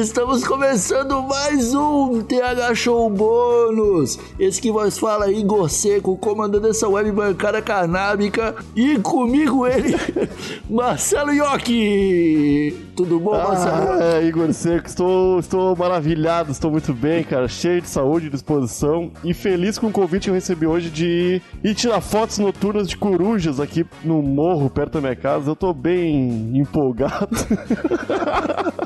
Estamos 0.00 0.42
começando 0.42 1.20
mais 1.22 1.74
um 1.74 2.22
TH 2.22 2.74
Show 2.74 3.10
Bônus. 3.10 4.18
Esse 4.38 4.58
que 4.58 4.72
vos 4.72 4.98
fala 4.98 5.30
Igor 5.30 5.68
Seco, 5.68 6.16
comandando 6.16 6.66
essa 6.66 6.88
web 6.88 7.12
bancária 7.12 7.60
canábica. 7.60 8.54
E 8.74 8.98
comigo 8.98 9.66
ele, 9.66 9.94
Marcelo 10.68 11.30
Iocchi. 11.30 12.74
Tudo 12.96 13.20
bom, 13.20 13.32
Marcelo? 13.32 13.92
Ah, 13.92 14.14
é, 14.14 14.24
Igor 14.24 14.50
Seco, 14.54 14.86
estou, 14.86 15.38
estou 15.38 15.76
maravilhado, 15.76 16.50
estou 16.50 16.70
muito 16.70 16.94
bem, 16.94 17.22
cara. 17.22 17.46
Cheio 17.46 17.82
de 17.82 17.88
saúde 17.90 18.28
e 18.28 18.30
disposição. 18.30 19.12
E 19.22 19.34
feliz 19.34 19.78
com 19.78 19.88
o 19.88 19.92
convite 19.92 20.24
que 20.24 20.30
eu 20.30 20.34
recebi 20.34 20.66
hoje 20.66 20.88
de 20.88 21.42
ir 21.62 21.74
tirar 21.74 22.00
fotos 22.00 22.38
noturnas 22.38 22.88
de 22.88 22.96
corujas 22.96 23.60
aqui 23.60 23.84
no 24.02 24.22
morro, 24.22 24.70
perto 24.70 24.94
da 24.94 25.00
minha 25.02 25.16
casa. 25.16 25.50
Eu 25.50 25.56
tô 25.56 25.74
bem 25.74 26.50
empolgado. 26.56 27.28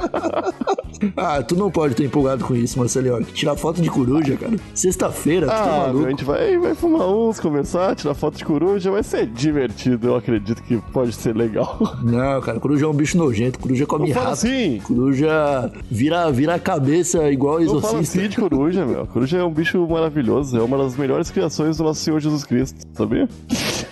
Ah, 1.16 1.42
tu 1.42 1.54
não 1.56 1.70
pode 1.70 1.92
estar 1.94 2.04
empolgado 2.04 2.44
com 2.44 2.54
isso, 2.54 2.78
Marcelo. 2.78 3.22
Tirar 3.24 3.56
foto 3.56 3.80
de 3.82 3.90
coruja, 3.90 4.36
cara. 4.36 4.56
Sexta-feira, 4.74 5.46
tu 5.46 5.50
tá 5.50 5.62
Ah, 5.64 5.78
maluco. 5.86 5.98
meu, 5.98 6.06
a 6.06 6.10
gente 6.10 6.24
vai, 6.24 6.58
vai 6.58 6.74
fumar 6.74 7.08
uns, 7.08 7.38
conversar, 7.40 7.94
tirar 7.94 8.14
foto 8.14 8.36
de 8.38 8.44
coruja, 8.44 8.90
vai 8.90 9.02
ser 9.02 9.26
divertido. 9.26 10.08
Eu 10.08 10.16
acredito 10.16 10.62
que 10.62 10.76
pode 10.92 11.12
ser 11.12 11.34
legal. 11.36 11.78
Não, 12.02 12.40
cara, 12.40 12.58
coruja 12.60 12.84
é 12.86 12.88
um 12.88 12.94
bicho 12.94 13.16
nojento. 13.18 13.58
Coruja 13.58 13.86
come 13.86 14.08
Não 14.08 14.14
fala 14.14 14.26
rato. 14.30 14.34
assim. 14.34 14.80
Coruja 14.84 15.70
vira, 15.90 16.30
vira 16.30 16.54
a 16.54 16.58
cabeça 16.58 17.30
igual 17.30 17.60
Não 17.60 17.66
fala 17.80 17.98
exorcista. 17.98 18.18
assim 18.20 18.28
de 18.28 18.36
coruja, 18.36 18.86
meu. 18.86 19.06
Coruja 19.06 19.38
é 19.38 19.44
um 19.44 19.52
bicho 19.52 19.86
maravilhoso. 19.88 20.56
É 20.58 20.62
uma 20.62 20.78
das 20.78 20.96
melhores 20.96 21.30
criações 21.30 21.76
do 21.76 21.84
nosso 21.84 22.00
Senhor 22.00 22.20
Jesus 22.20 22.44
Cristo, 22.44 22.84
sabia? 22.94 23.28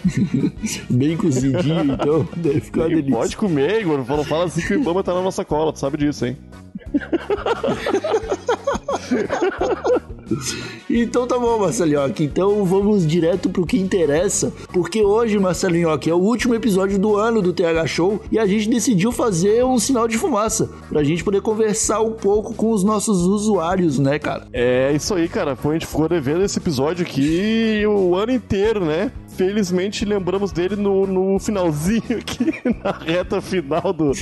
Bem 0.91 1.17
cozidinho, 1.17 1.93
então 1.95 2.28
deve 2.37 2.61
ficar 2.61 2.81
uma 2.83 2.89
delícia. 2.89 3.17
pode 3.17 3.37
comer, 3.37 3.81
Igor. 3.81 3.99
Não 4.06 4.25
fala 4.25 4.45
assim 4.45 4.61
que 4.61 4.75
o 4.75 4.81
Ibama 4.81 5.03
tá 5.03 5.15
na 5.15 5.23
nossa 5.23 5.45
cola, 5.45 5.73
tu 5.73 5.78
sabe 5.78 5.97
disso, 5.99 6.27
hein? 6.27 6.37
Então 10.89 11.27
tá 11.27 11.39
bom, 11.39 11.59
Marcelinhoque. 11.59 12.25
Então 12.25 12.64
vamos 12.64 13.06
direto 13.06 13.48
pro 13.48 13.67
que 13.67 13.78
interessa. 13.78 14.53
Porque 14.73 15.03
hoje, 15.03 15.39
Marcelinhoque, 15.39 16.09
é 16.09 16.15
o 16.15 16.19
último 16.19 16.55
episódio 16.55 16.98
do 16.98 17.17
ano 17.17 17.42
do 17.42 17.53
TH 17.53 17.87
Show 17.87 18.20
e 18.31 18.39
a 18.39 18.47
gente 18.47 18.69
decidiu 18.69 19.11
fazer 19.11 19.65
um 19.65 19.78
sinal 19.78 20.06
de 20.06 20.17
fumaça. 20.17 20.70
Pra 20.89 21.03
gente 21.03 21.25
poder 21.25 21.42
conversar 21.42 22.00
um 22.00 22.12
pouco 22.12 22.55
com 22.55 22.70
os 22.70 22.84
nossos 22.84 23.22
usuários, 23.22 23.98
né, 23.98 24.19
cara? 24.19 24.47
É 24.53 24.92
isso 24.92 25.15
aí, 25.15 25.28
cara. 25.28 25.56
Pô, 25.56 25.70
a 25.70 25.72
gente 25.72 25.87
ficou 25.87 26.09
devendo 26.09 26.42
esse 26.42 26.59
episódio 26.59 27.05
aqui 27.05 27.83
o 27.87 28.15
ano 28.15 28.33
inteiro, 28.33 28.84
né? 28.84 29.11
Felizmente 29.37 30.05
lembramos 30.05 30.53
dele 30.53 30.77
no, 30.77 31.07
no 31.07 31.39
finalzinho 31.39 32.19
aqui, 32.19 32.53
na 32.83 32.93
reta 32.93 33.41
final 33.41 33.93
do, 33.93 34.13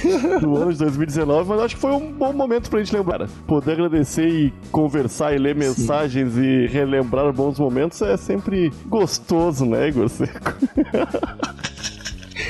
do 0.41 0.57
ano 0.57 0.73
de 0.73 0.79
2019, 0.79 1.49
mas 1.49 1.61
acho 1.61 1.75
que 1.75 1.81
foi 1.81 1.93
um 1.93 2.13
bom 2.13 2.33
momento 2.33 2.71
pra 2.71 2.79
gente 2.79 2.97
lembrar. 2.97 3.29
Poder 3.47 3.73
agradecer 3.73 4.27
e 4.27 4.53
conversar 4.71 5.35
e 5.35 5.39
ler 5.39 5.55
mensagens 5.55 6.37
e 6.37 6.67
relembrar 6.67 7.33
bons 7.33 7.59
momentos 7.59 8.01
é 8.01 8.17
sempre 8.17 8.73
gostoso, 8.87 9.67
né, 9.67 9.89
Igor 9.89 10.09
Seco? 10.09 10.55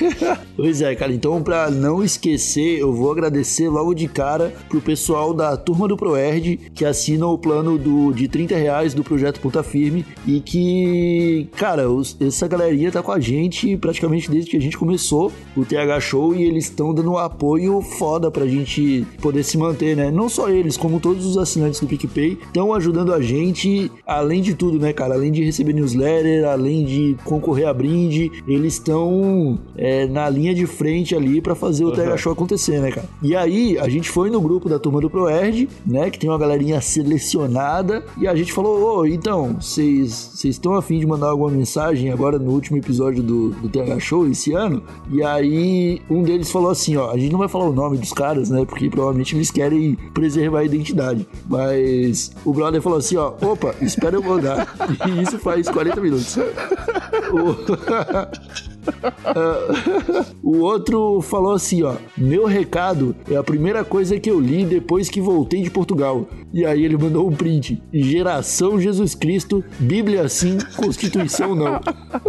Pois 0.54 0.82
é, 0.82 0.94
cara. 0.94 1.12
Então, 1.12 1.42
pra 1.42 1.70
não 1.70 2.04
esquecer, 2.04 2.78
eu 2.78 2.92
vou 2.92 3.10
agradecer 3.10 3.68
logo 3.68 3.94
de 3.94 4.06
cara 4.06 4.52
pro 4.68 4.80
pessoal 4.82 5.32
da 5.32 5.56
turma 5.56 5.88
do 5.88 5.96
ProErd 5.96 6.58
que 6.74 6.84
assina 6.84 7.26
o 7.26 7.38
plano 7.38 7.78
do, 7.78 8.12
de 8.12 8.28
30 8.28 8.54
reais 8.56 8.92
do 8.94 9.02
projeto 9.02 9.40
Ponta 9.40 9.62
Firme 9.62 10.04
e 10.26 10.40
que, 10.40 11.48
cara, 11.56 11.90
os- 11.90 12.16
essa 12.20 12.46
galerinha 12.46 12.92
tá 12.92 13.02
com 13.02 13.10
a 13.12 13.18
gente 13.18 13.76
praticamente 13.78 14.30
desde 14.30 14.50
que 14.50 14.56
a 14.56 14.60
gente 14.60 14.76
começou 14.76 15.32
o 15.56 15.64
TH 15.64 16.00
Show 16.00 16.34
e 16.34 16.42
eles 16.44 16.64
estão 16.64 16.92
dando 16.94 17.10
um 17.12 17.18
apoio 17.18 17.80
foda 17.80 18.30
pra 18.30 18.46
gente 18.46 19.06
poder 19.20 19.42
se 19.42 19.56
manter, 19.56 19.96
né? 19.96 20.10
Não 20.10 20.28
só 20.28 20.48
eles, 20.50 20.76
como 20.76 21.00
todos 21.00 21.24
os 21.26 21.38
assinantes 21.38 21.80
do 21.80 21.86
PicPay 21.86 22.38
estão 22.46 22.74
ajudando 22.74 23.12
a 23.14 23.20
gente, 23.22 23.90
além 24.06 24.42
de 24.42 24.54
tudo, 24.54 24.78
né, 24.78 24.92
cara? 24.92 25.14
Além 25.14 25.32
de 25.32 25.42
receber 25.42 25.72
newsletter, 25.72 26.44
além 26.46 26.84
de 26.84 27.16
concorrer 27.24 27.66
a 27.66 27.74
brinde, 27.74 28.30
eles 28.46 28.74
estão 28.74 29.58
é, 29.82 30.06
na 30.06 30.30
linha 30.30 30.54
de 30.54 30.64
frente 30.64 31.12
ali 31.12 31.40
pra 31.40 31.56
fazer 31.56 31.84
o 31.84 31.88
Uhum. 31.88 31.94
TH 31.94 32.16
Show 32.16 32.32
acontecer, 32.32 32.80
né, 32.80 32.92
cara? 32.92 33.08
E 33.20 33.34
aí, 33.34 33.76
a 33.80 33.88
gente 33.88 34.08
foi 34.08 34.30
no 34.30 34.40
grupo 34.40 34.68
da 34.68 34.78
turma 34.78 35.00
do 35.00 35.10
ProErd, 35.10 35.68
né, 35.84 36.08
que 36.08 36.20
tem 36.20 36.30
uma 36.30 36.38
galerinha 36.38 36.80
selecionada, 36.80 38.04
e 38.16 38.28
a 38.28 38.34
gente 38.36 38.52
falou, 38.52 38.98
ô, 39.00 39.04
então, 39.06 39.56
vocês 39.60 40.30
vocês 40.34 40.54
estão 40.54 40.74
afim 40.74 41.00
de 41.00 41.06
mandar 41.06 41.30
alguma 41.30 41.50
mensagem 41.50 42.12
agora 42.12 42.38
no 42.38 42.52
último 42.52 42.76
episódio 42.78 43.22
do, 43.24 43.50
do 43.50 43.68
TH 43.68 43.98
Show 43.98 44.28
esse 44.28 44.52
ano? 44.52 44.84
E 45.10 45.20
aí, 45.22 46.00
um 46.08 46.22
deles 46.22 46.50
falou 46.52 46.70
assim, 46.70 46.96
ó, 46.96 47.10
a 47.10 47.18
gente 47.18 47.32
não 47.32 47.40
vai 47.40 47.48
falar 47.48 47.64
o 47.64 47.72
nome 47.72 47.98
dos 47.98 48.12
caras, 48.12 48.50
né, 48.50 48.64
porque 48.64 48.88
provavelmente 48.88 49.34
eles 49.34 49.50
querem 49.50 49.96
preservar 50.14 50.60
a 50.60 50.64
identidade, 50.64 51.26
mas 51.48 52.30
o 52.44 52.52
brother 52.52 52.80
falou 52.80 52.98
assim, 52.98 53.16
ó, 53.16 53.32
opa, 53.42 53.74
espera 53.82 54.14
eu 54.16 54.22
mandar. 54.22 54.72
E 55.08 55.22
isso 55.22 55.38
faz 55.38 55.68
40 55.68 56.00
minutos. 56.00 56.36
O... 60.42 60.58
Outro 60.62 61.20
falou 61.22 61.52
assim, 61.52 61.82
ó: 61.82 61.94
"Meu 62.16 62.46
recado 62.46 63.14
é 63.30 63.36
a 63.36 63.42
primeira 63.42 63.84
coisa 63.84 64.18
que 64.18 64.30
eu 64.30 64.40
li 64.40 64.64
depois 64.64 65.08
que 65.08 65.20
voltei 65.20 65.62
de 65.62 65.70
Portugal". 65.70 66.28
E 66.52 66.64
aí 66.64 66.84
ele 66.84 66.96
mandou 66.96 67.28
um 67.28 67.32
print: 67.32 67.82
"Geração 67.92 68.80
Jesus 68.80 69.14
Cristo, 69.14 69.64
Bíblia 69.78 70.28
sim, 70.28 70.58
Constituição 70.76 71.54
não". 71.54 71.80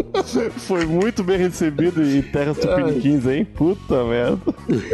Foi 0.57 0.85
muito 0.85 1.23
bem 1.23 1.37
recebido 1.37 2.01
em 2.01 2.21
terras 2.21 2.57
tupiniquins, 2.57 3.25
hein? 3.25 3.45
Puta 3.45 4.03
merda. 4.05 4.39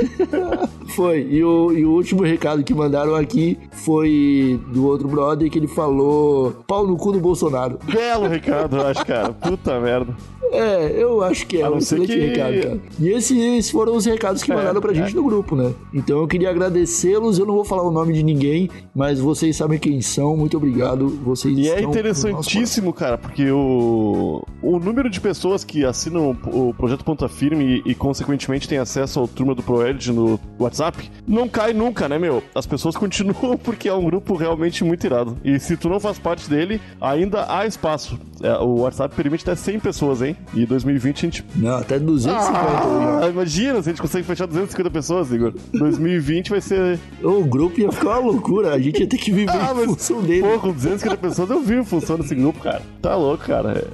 Foi. 0.96 1.28
E 1.30 1.44
o, 1.44 1.72
e 1.72 1.86
o 1.86 1.92
último 1.92 2.24
recado 2.24 2.64
que 2.64 2.74
mandaram 2.74 3.16
aqui 3.16 3.58
foi 3.72 4.60
do 4.74 4.86
outro 4.86 5.08
brother 5.08 5.50
que 5.50 5.60
ele 5.60 5.68
falou: 5.68 6.64
"Pau 6.68 6.86
no 6.86 6.98
cu 6.98 7.12
do 7.12 7.20
Bolsonaro". 7.20 7.80
Belo 7.84 8.28
recado, 8.28 8.78
eu 8.78 8.88
acho, 8.88 9.06
cara. 9.06 9.32
Puta 9.34 9.80
merda. 9.80 10.16
É, 10.52 10.92
eu 11.02 11.24
acho 11.24 11.46
que 11.46 11.58
é 11.58 11.64
A 11.64 11.70
um 11.72 11.78
excelente 11.78 12.12
que- 12.14 12.20
recado, 12.20 12.62
cara. 12.62 12.80
E 13.00 13.10
esses 13.10 13.70
foram 13.70 13.96
os 13.96 14.06
recados 14.06 14.42
que 14.44 14.52
É, 14.52 14.56
mandaram 14.56 14.82
pra 14.82 14.94
gente 14.94 15.16
no 15.16 15.24
grupo, 15.24 15.56
né? 15.56 15.74
Então 15.94 16.20
eu 16.20 16.28
queria 16.28 16.50
agradecê-los. 16.50 17.38
Eu 17.40 17.46
não 17.46 17.56
vou 17.56 17.66
falar 17.66 17.84
o 17.84 17.92
nome 17.92 18.14
de 18.14 18.24
ninguém, 18.24 18.70
mas 18.96 19.20
vocês 19.20 19.56
sabem 19.56 19.78
quem 19.80 20.02
são. 20.02 20.36
Muito 20.36 20.58
obrigado. 20.58 21.08
Vocês 21.24 21.58
E 21.58 21.70
é 21.70 21.82
interessantíssimo, 21.82 22.92
cara, 22.94 23.18
porque 23.18 23.50
o, 23.52 24.44
o 24.62 24.80
número 24.80 25.10
de 25.10 25.20
pessoas 25.22 25.64
que 25.64 25.86
assinam 25.86 26.36
o 26.52 26.74
projeto 26.74 27.04
Ponta 27.04 27.28
Firme 27.30 27.82
e, 27.86 27.92
e, 27.92 27.96
consequentemente, 27.96 28.68
tem 28.68 28.78
acesso 28.78 29.20
ao 29.20 29.28
turma 29.28 29.54
do 29.56 29.62
ProEd 29.64 30.12
no 30.12 30.40
WhatsApp, 30.60 31.10
não 31.28 31.48
cai 31.48 31.74
nunca, 31.74 32.08
né, 32.10 32.18
meu? 32.18 32.42
As 32.56 32.66
pessoas 32.66 32.96
continuam 32.98 33.58
porque 33.58 33.88
é 33.88 33.94
um 33.94 34.04
grupo 34.06 34.36
realmente 34.36 34.84
muito 34.84 35.06
irado. 35.06 35.38
E 35.44 35.60
se 35.60 35.78
tu 35.78 35.90
não 35.90 36.00
faz 36.00 36.18
parte 36.20 36.50
dele, 36.50 36.82
ainda 37.00 37.46
há 37.54 37.66
espaço. 37.66 38.20
É, 38.42 38.54
o 38.58 38.80
WhatsApp 38.82 39.14
permite 39.16 39.44
até 39.44 39.56
100 39.56 39.80
pessoas, 39.80 40.22
hein? 40.22 40.36
E 40.54 40.66
2020 40.66 41.18
a 41.18 41.22
gente 41.22 41.46
Não, 41.56 41.78
até 41.78 42.00
250 42.00 42.88
hoje, 42.88 43.06
ó. 43.06 43.20
Ah, 43.24 43.30
imagina 43.30 43.74
se 43.84 43.90
a 43.90 43.92
gente 43.92 44.02
consegue 44.02 44.26
fechar 44.26 44.48
250 44.48 44.90
pessoas, 44.90 45.32
Igor. 45.32 45.54
2020 45.74 46.50
vai 46.50 46.60
ser. 46.62 47.00
O 47.24 47.44
grupo 47.46 47.80
ia 47.80 47.92
ficar 47.92 48.20
uma 48.20 48.32
loucura. 48.32 48.74
A 48.74 48.80
gente 48.80 49.00
ia 49.00 49.08
ter 49.08 49.18
que 49.18 49.32
viver 49.32 49.52
Ah, 49.52 49.72
em 49.72 49.76
mas- 49.76 49.86
função 49.86 50.22
dele. 50.24 50.42
Pô, 50.42 50.60
com 50.60 50.72
250 50.74 51.18
pessoas 51.18 51.50
eu 51.52 51.62
vi 51.62 51.76
a 51.78 51.84
função 51.84 52.18
desse 52.18 52.34
grupo, 52.34 52.60
cara. 52.62 52.82
Tá 53.02 53.16
louco, 53.16 53.46
cara. 53.46 53.74
É. 53.78 53.88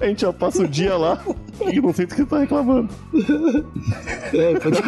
A 0.00 0.06
gente 0.06 0.22
já 0.22 0.32
passa 0.32 0.62
o 0.62 0.68
dia 0.68 0.96
lá 0.96 1.22
e 1.72 1.80
não 1.80 1.92
sei 1.92 2.06
do 2.06 2.14
que 2.14 2.24
tá 2.24 2.38
reclamando. 2.40 2.88
É, 4.32 4.58
pode. 4.58 4.78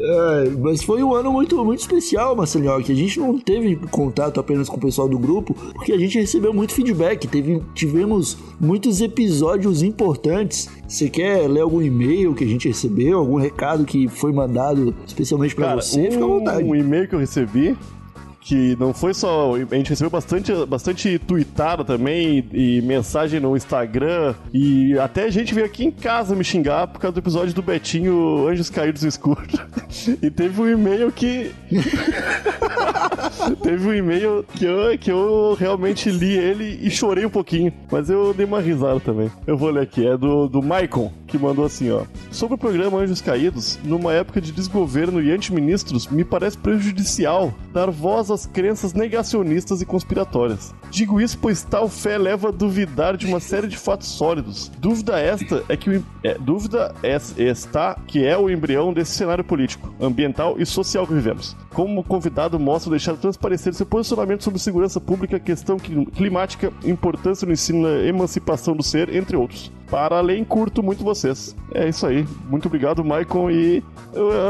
É, 0.00 0.50
mas 0.60 0.82
foi 0.82 1.02
um 1.02 1.14
ano 1.14 1.32
muito, 1.32 1.64
muito 1.64 1.80
especial, 1.80 2.34
Marcelinho, 2.36 2.82
que 2.82 2.92
a 2.92 2.94
gente 2.94 3.18
não 3.18 3.38
teve 3.38 3.76
contato 3.90 4.38
apenas 4.40 4.68
com 4.68 4.76
o 4.76 4.80
pessoal 4.80 5.08
do 5.08 5.18
grupo, 5.18 5.54
porque 5.74 5.92
a 5.92 5.98
gente 5.98 6.18
recebeu 6.18 6.52
muito 6.52 6.72
feedback, 6.74 7.13
teve, 7.16 7.62
tivemos 7.74 8.36
muitos 8.60 9.00
episódios 9.00 9.82
importantes. 9.82 10.68
Você 10.86 11.08
quer 11.08 11.48
ler 11.48 11.60
algum 11.60 11.82
e-mail 11.82 12.34
que 12.34 12.44
a 12.44 12.46
gente 12.46 12.68
recebeu, 12.68 13.18
algum 13.18 13.38
recado 13.38 13.84
que 13.84 14.08
foi 14.08 14.32
mandado 14.32 14.94
especialmente 15.06 15.54
pra 15.54 15.68
Cara, 15.68 15.82
você? 15.82 16.10
Fica 16.10 16.24
à 16.24 16.26
vontade. 16.26 16.64
um 16.64 16.74
e-mail 16.74 17.08
que 17.08 17.14
eu 17.14 17.18
recebi 17.18 17.76
que 18.44 18.76
não 18.78 18.92
foi 18.92 19.14
só. 19.14 19.54
A 19.54 19.74
gente 19.74 19.88
recebeu 19.88 20.10
bastante, 20.10 20.52
bastante 20.66 21.18
tweetada 21.18 21.82
também, 21.82 22.46
e, 22.52 22.78
e 22.78 22.82
mensagem 22.82 23.40
no 23.40 23.56
Instagram, 23.56 24.34
e 24.52 24.96
até 24.98 25.24
a 25.24 25.30
gente 25.30 25.54
veio 25.54 25.66
aqui 25.66 25.86
em 25.86 25.90
casa 25.90 26.36
me 26.36 26.44
xingar 26.44 26.86
por 26.88 27.00
causa 27.00 27.14
do 27.14 27.20
episódio 27.20 27.54
do 27.54 27.62
Betinho 27.62 28.46
Anjos 28.46 28.68
Caídos 28.68 29.02
no 29.02 29.08
Escuro. 29.08 29.42
E 30.20 30.28
teve 30.28 30.60
um 30.60 30.68
e-mail 30.68 31.10
que. 31.10 31.52
Teve 33.62 33.88
um 33.88 33.94
e-mail 33.94 34.44
que 34.54 34.64
eu, 34.64 34.98
que 34.98 35.10
eu 35.10 35.56
realmente 35.58 36.10
li 36.10 36.36
ele 36.36 36.78
e 36.82 36.90
chorei 36.90 37.24
um 37.24 37.30
pouquinho. 37.30 37.72
Mas 37.90 38.10
eu 38.10 38.32
dei 38.34 38.46
uma 38.46 38.60
risada 38.60 39.00
também. 39.00 39.30
Eu 39.46 39.56
vou 39.56 39.70
ler 39.70 39.82
aqui. 39.82 40.06
É 40.06 40.16
do, 40.16 40.48
do 40.48 40.62
Maicon, 40.62 41.12
que 41.26 41.38
mandou 41.38 41.64
assim, 41.64 41.90
ó. 41.90 42.02
Sobre 42.30 42.54
o 42.54 42.58
programa 42.58 42.98
Anjos 42.98 43.20
Caídos, 43.20 43.78
numa 43.84 44.12
época 44.12 44.40
de 44.40 44.52
desgoverno 44.52 45.20
e 45.20 45.32
antiministros, 45.32 46.06
me 46.08 46.24
parece 46.24 46.58
prejudicial 46.58 47.52
dar 47.72 47.90
voz 47.90 48.30
às 48.30 48.46
crenças 48.46 48.92
negacionistas 48.92 49.80
e 49.80 49.86
conspiratórias. 49.86 50.74
Digo 50.90 51.20
isso 51.20 51.38
pois 51.40 51.62
tal 51.62 51.88
fé 51.88 52.16
leva 52.16 52.48
a 52.48 52.52
duvidar 52.52 53.16
de 53.16 53.26
uma 53.26 53.40
série 53.40 53.66
de 53.66 53.76
fatos 53.76 54.08
sólidos. 54.08 54.70
Dúvida 54.78 55.18
esta 55.18 55.64
é 55.68 55.76
que 55.76 55.90
o, 55.90 56.04
é, 56.22 56.38
dúvida 56.38 56.94
esta 57.02 57.98
que 58.06 58.24
é 58.24 58.36
o 58.38 58.48
embrião 58.48 58.92
desse 58.92 59.12
cenário 59.12 59.44
político, 59.44 59.92
ambiental 60.00 60.56
e 60.58 60.64
social 60.64 61.06
que 61.06 61.14
vivemos. 61.14 61.56
Como 61.72 62.04
convidado 62.04 62.58
mostra 62.60 62.90
deixar 62.90 63.16
transparecer 63.24 63.72
seu 63.72 63.86
posicionamento 63.86 64.44
sobre 64.44 64.60
segurança 64.60 65.00
pública, 65.00 65.40
questão 65.40 65.78
climática, 65.78 66.70
importância 66.84 67.46
no 67.46 67.54
ensino 67.54 67.88
emancipação 67.88 68.76
do 68.76 68.82
ser, 68.82 69.14
entre 69.14 69.34
outros. 69.34 69.72
Para 69.94 70.18
além, 70.18 70.42
curto 70.42 70.82
muito 70.82 71.04
vocês. 71.04 71.54
É 71.72 71.88
isso 71.88 72.04
aí. 72.04 72.26
Muito 72.50 72.66
obrigado, 72.66 73.04
Maicon. 73.04 73.48
E 73.48 73.80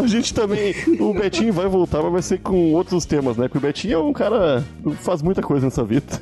a 0.02 0.06
gente 0.06 0.32
também. 0.32 0.74
O 0.98 1.12
Betinho 1.12 1.52
vai 1.52 1.68
voltar, 1.68 2.02
mas 2.02 2.12
vai 2.12 2.22
ser 2.22 2.38
com 2.38 2.72
outros 2.72 3.04
temas, 3.04 3.36
né? 3.36 3.46
Porque 3.46 3.58
o 3.58 3.60
Betinho 3.60 3.92
é 3.92 3.98
um 3.98 4.14
cara. 4.14 4.64
faz 5.00 5.20
muita 5.20 5.42
coisa 5.42 5.66
nessa 5.66 5.84
vida. 5.84 6.18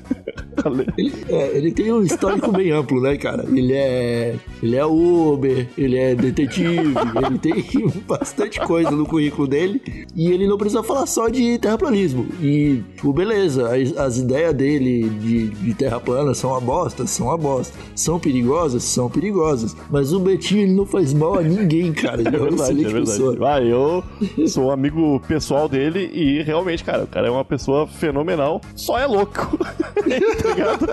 ele, 0.98 1.14
é, 1.28 1.56
ele 1.56 1.70
tem 1.70 1.92
um 1.92 2.02
histórico 2.02 2.50
bem 2.50 2.72
amplo, 2.72 3.00
né, 3.00 3.16
cara? 3.16 3.44
Ele 3.48 3.72
é. 3.72 4.34
Ele 4.60 4.74
é 4.74 4.84
Uber, 4.84 5.68
ele 5.78 5.96
é 5.96 6.16
detetive, 6.16 6.94
ele 7.26 7.38
tem 7.38 7.64
bastante 8.06 8.58
coisa 8.60 8.90
no 8.90 9.06
currículo 9.06 9.46
dele. 9.46 10.04
E 10.16 10.32
ele 10.32 10.48
não 10.48 10.58
precisa 10.58 10.82
falar 10.82 11.06
só 11.06 11.28
de 11.28 11.58
terraplanismo. 11.58 12.26
E, 12.40 12.82
tipo, 12.96 13.12
beleza, 13.12 13.72
as, 13.72 13.96
as 13.96 14.18
ideias 14.18 14.52
dele 14.52 15.08
de, 15.08 15.48
de 15.48 15.74
terra 15.74 16.00
plana 16.00 16.34
são 16.34 16.50
uma 16.50 16.60
bosta, 16.60 17.06
são 17.06 17.28
uma 17.28 17.38
bosta. 17.38 17.78
São 17.94 18.18
perigosas, 18.18 18.82
são 18.82 19.11
perigosas. 19.12 19.76
Mas 19.90 20.12
o 20.12 20.20
Betinho, 20.20 20.62
ele 20.62 20.72
não 20.72 20.86
faz 20.86 21.12
mal 21.12 21.38
a 21.38 21.42
ninguém, 21.42 21.92
cara. 21.94 22.20
Ele 22.20 22.34
é, 22.34 22.38
é 22.38 22.42
verdade, 22.42 22.84
é 22.84 22.88
verdade. 22.88 23.22
Ah, 23.44 23.60
eu 23.60 24.04
sou 24.48 24.70
amigo 24.70 25.20
pessoal 25.26 25.68
dele 25.68 26.10
e 26.12 26.42
realmente, 26.42 26.82
cara, 26.84 27.04
o 27.04 27.06
cara 27.06 27.28
é 27.28 27.30
uma 27.30 27.44
pessoa 27.44 27.86
fenomenal. 27.86 28.60
Só 28.74 28.98
é 28.98 29.06
louco. 29.06 29.56
tá 29.58 30.48
ligado? 30.48 30.86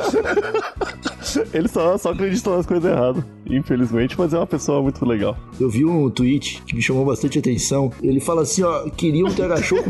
Ele 1.54 1.68
só, 1.68 1.98
só 1.98 2.12
acredita 2.12 2.56
nas 2.56 2.66
coisas 2.66 2.90
erradas, 2.90 3.24
infelizmente, 3.46 4.16
mas 4.18 4.34
é 4.34 4.38
uma 4.38 4.48
pessoa 4.48 4.82
muito 4.82 5.06
legal. 5.06 5.38
Eu 5.60 5.70
vi 5.70 5.86
um 5.86 6.10
tweet 6.10 6.62
que 6.64 6.76
me 6.76 6.82
chamou 6.82 7.06
bastante 7.06 7.40
atenção. 7.40 7.92
Ele 8.02 8.20
fala 8.20 8.42
assim, 8.42 8.64
ó, 8.64 8.90
queria 8.90 9.26
um 9.26 9.34
TH 9.34 9.62
Show 9.64 9.84
com 9.84 9.90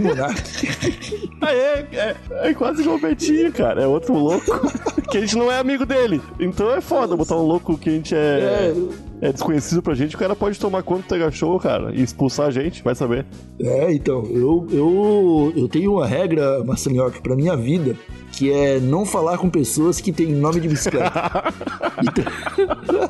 ah, 1.42 1.54
é, 1.54 1.86
é, 1.92 2.16
é 2.50 2.54
quase 2.54 2.82
igual 2.82 2.98
o 2.98 3.02
Betinho, 3.02 3.52
cara. 3.52 3.84
É 3.84 3.88
outro 3.88 4.14
louco 4.14 4.46
que 5.10 5.18
a 5.18 5.22
gente 5.22 5.38
não 5.38 5.52
é 5.52 5.60
amigo 5.60 5.86
dele. 5.86 6.22
Então 6.40 6.72
é 6.72 6.82
foda 6.82 7.16
botar 7.16 7.36
um 7.36 7.46
louco 7.46 7.78
que 7.78 7.90
a 7.90 7.94
gente 7.94 8.16
é... 8.16 8.18
é 8.18 9.10
é 9.22 9.32
desconhecido 9.32 9.82
pra 9.82 9.94
gente, 9.94 10.16
o 10.16 10.20
cara 10.20 10.36
pode 10.36 10.60
tomar 10.60 10.82
conta 10.84 11.02
do 11.02 11.08
Tega 11.08 11.32
Show, 11.32 11.60
cara, 11.60 11.94
e 11.94 12.02
expulsar 12.02 12.48
a 12.48 12.52
gente, 12.52 12.82
vai 12.82 12.96
saber. 12.96 13.26
É, 13.60 13.92
então, 13.92 14.24
eu, 14.26 14.66
eu, 14.72 15.54
eu 15.56 15.68
tenho 15.68 15.94
uma 15.94 16.08
regra, 16.08 16.64
Marcelinhoque, 16.64 17.22
pra 17.22 17.36
minha 17.36 17.56
vida, 17.56 17.96
que 18.40 18.50
é 18.54 18.80
não 18.80 19.06
falar 19.06 19.38
com 19.38 19.50
pessoas 19.50 20.00
que 20.00 20.14
têm 20.14 20.28
nome 20.28 20.62
de 20.62 20.70
bicicleta. 20.70 21.12
então... 22.02 22.24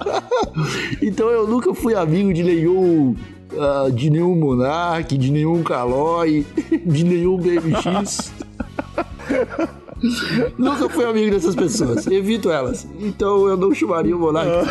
então 1.03 1.29
eu 1.29 1.47
nunca 1.47 1.71
fui 1.71 1.93
amigo 1.93 2.33
de 2.33 2.41
nenhum 2.41 3.15
Uh, 3.51 3.91
de 3.91 4.11
nenhum 4.11 4.35
Monark, 4.35 5.17
de 5.17 5.31
nenhum 5.31 5.63
Calói, 5.63 6.45
de 6.85 7.03
nenhum 7.03 7.35
BMX. 7.35 8.31
Nunca 10.55 10.87
fui 10.87 11.03
amigo 11.03 11.31
dessas 11.31 11.55
pessoas, 11.55 12.05
evito 12.05 12.51
elas. 12.51 12.87
Então 12.99 13.47
eu 13.47 13.57
não 13.57 13.73
chamaria 13.73 14.15
o 14.15 14.19
Monark 14.19 14.69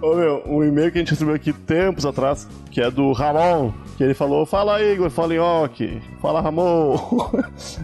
Ô 0.00 0.14
meu, 0.14 0.44
um 0.46 0.62
e-mail 0.62 0.92
que 0.92 0.98
a 0.98 1.00
gente 1.00 1.10
recebeu 1.10 1.34
aqui 1.34 1.52
tempos 1.52 2.06
atrás, 2.06 2.46
que 2.70 2.80
é 2.80 2.88
do 2.88 3.10
Ramon, 3.10 3.72
que 3.98 4.04
ele 4.04 4.14
falou: 4.14 4.46
Fala 4.46 4.80
Igor, 4.80 5.10
fala 5.10 5.34
em 5.34 5.40
ok. 5.40 6.00
Fala 6.22 6.40
Ramon. 6.40 6.96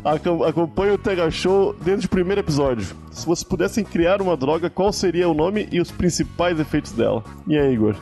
Acompanha 0.46 0.94
o 0.94 0.98
Tega 0.98 1.28
Show 1.28 1.74
desde 1.84 2.06
o 2.06 2.08
primeiro 2.08 2.40
episódio. 2.40 2.86
Se 3.10 3.26
vocês 3.26 3.42
pudessem 3.42 3.84
criar 3.84 4.22
uma 4.22 4.36
droga, 4.36 4.70
qual 4.70 4.92
seria 4.92 5.28
o 5.28 5.34
nome 5.34 5.68
e 5.72 5.80
os 5.80 5.90
principais 5.90 6.60
efeitos 6.60 6.92
dela? 6.92 7.24
E 7.48 7.58
aí, 7.58 7.74
Igor, 7.74 7.96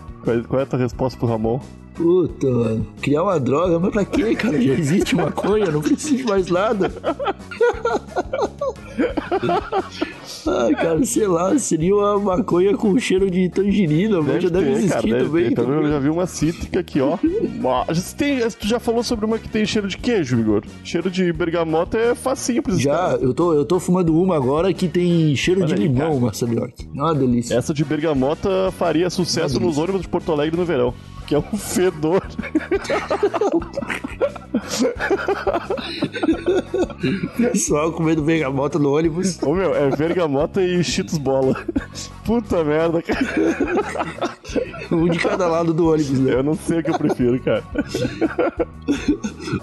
qual 0.47 0.61
é 0.61 0.63
a 0.63 0.67
tua 0.67 0.79
resposta 0.79 1.19
pro 1.19 1.27
Ramon? 1.27 1.59
Puta, 1.95 2.47
mano. 2.51 2.87
Criar 3.01 3.23
uma 3.23 3.41
droga, 3.41 3.79
mas 3.79 3.91
pra 3.91 4.05
quê, 4.05 4.35
cara? 4.35 4.61
Já 4.61 4.75
existe 4.75 5.17
maconha, 5.17 5.71
não 5.71 5.81
precisa 5.81 6.17
de 6.17 6.25
mais 6.25 6.49
nada. 6.49 6.93
Ai, 10.47 10.75
cara, 10.75 11.05
sei 11.05 11.27
lá, 11.27 11.59
seria 11.59 11.95
uma 11.95 12.19
maconha 12.19 12.77
com 12.77 12.99
cheiro 12.99 13.31
de 13.31 13.49
tangerina, 13.49 14.23
deve 14.23 14.41
já 14.41 14.49
deve 14.49 14.67
ter, 14.67 14.73
existir 14.73 14.93
cara, 14.93 15.03
deve 15.07 15.51
também. 15.55 15.55
Ter. 15.55 15.85
Eu 15.85 15.89
já 15.89 15.99
vi 15.99 16.09
uma 16.09 16.27
cítrica 16.27 16.81
aqui, 16.81 17.01
ó. 17.01 17.17
tem, 18.17 18.39
tu 18.51 18.67
já 18.67 18.81
falou 18.81 19.03
sobre 19.03 19.25
uma 19.25 19.39
que 19.39 19.49
tem 19.49 19.65
cheiro 19.65 19.89
de 19.89 19.97
queijo, 19.97 20.39
Igor? 20.39 20.65
Cheiro 20.85 21.11
de 21.11 21.33
bergamota 21.33 21.99
é 21.99 22.15
facinho 22.15 22.63
pra 22.63 22.75
Já, 22.75 23.19
eu 23.21 23.33
tô, 23.33 23.53
eu 23.55 23.65
tô 23.65 23.79
fumando 23.79 24.21
uma 24.21 24.37
agora 24.37 24.73
que 24.73 24.89
tem 24.89 25.35
cheiro 25.37 25.65
de 25.65 25.75
aí, 25.75 25.81
limão, 25.81 26.19
Marcelo. 26.21 26.53
É 26.65 27.01
uma 27.01 27.15
delícia. 27.15 27.55
Essa 27.55 27.73
de 27.73 27.85
bergamota 27.85 28.73
faria 28.79 29.09
sucesso 29.11 29.59
nos 29.61 29.79
ônibus 29.79 30.03
de 30.03 30.09
Porto 30.09 30.33
Alegre 30.33 30.57
no 30.57 30.65
verão 30.65 30.93
que 31.33 31.35
é 31.35 31.39
um 31.39 31.57
fedor. 31.57 32.23
Pessoal 37.37 37.91
comendo 37.93 38.23
bergamota 38.23 38.79
no 38.79 38.95
ônibus. 38.95 39.43
Ô 39.43 39.55
meu, 39.55 39.75
é 39.75 39.89
bergamota 39.97 40.63
e 40.63 40.85
cheetos 40.85 41.17
bola. 41.17 41.57
Puta 42.25 42.63
merda, 42.63 43.01
cara. 43.03 43.27
Um 44.93 45.09
de 45.09 45.19
cada 45.19 45.49
lado 45.49 45.73
do 45.73 45.89
ônibus, 45.89 46.19
né? 46.21 46.35
Eu 46.35 46.43
não 46.43 46.55
sei 46.55 46.81
o 46.81 46.83
que 46.85 46.91
eu 46.91 46.99
prefiro, 46.99 47.41
cara. 47.41 47.65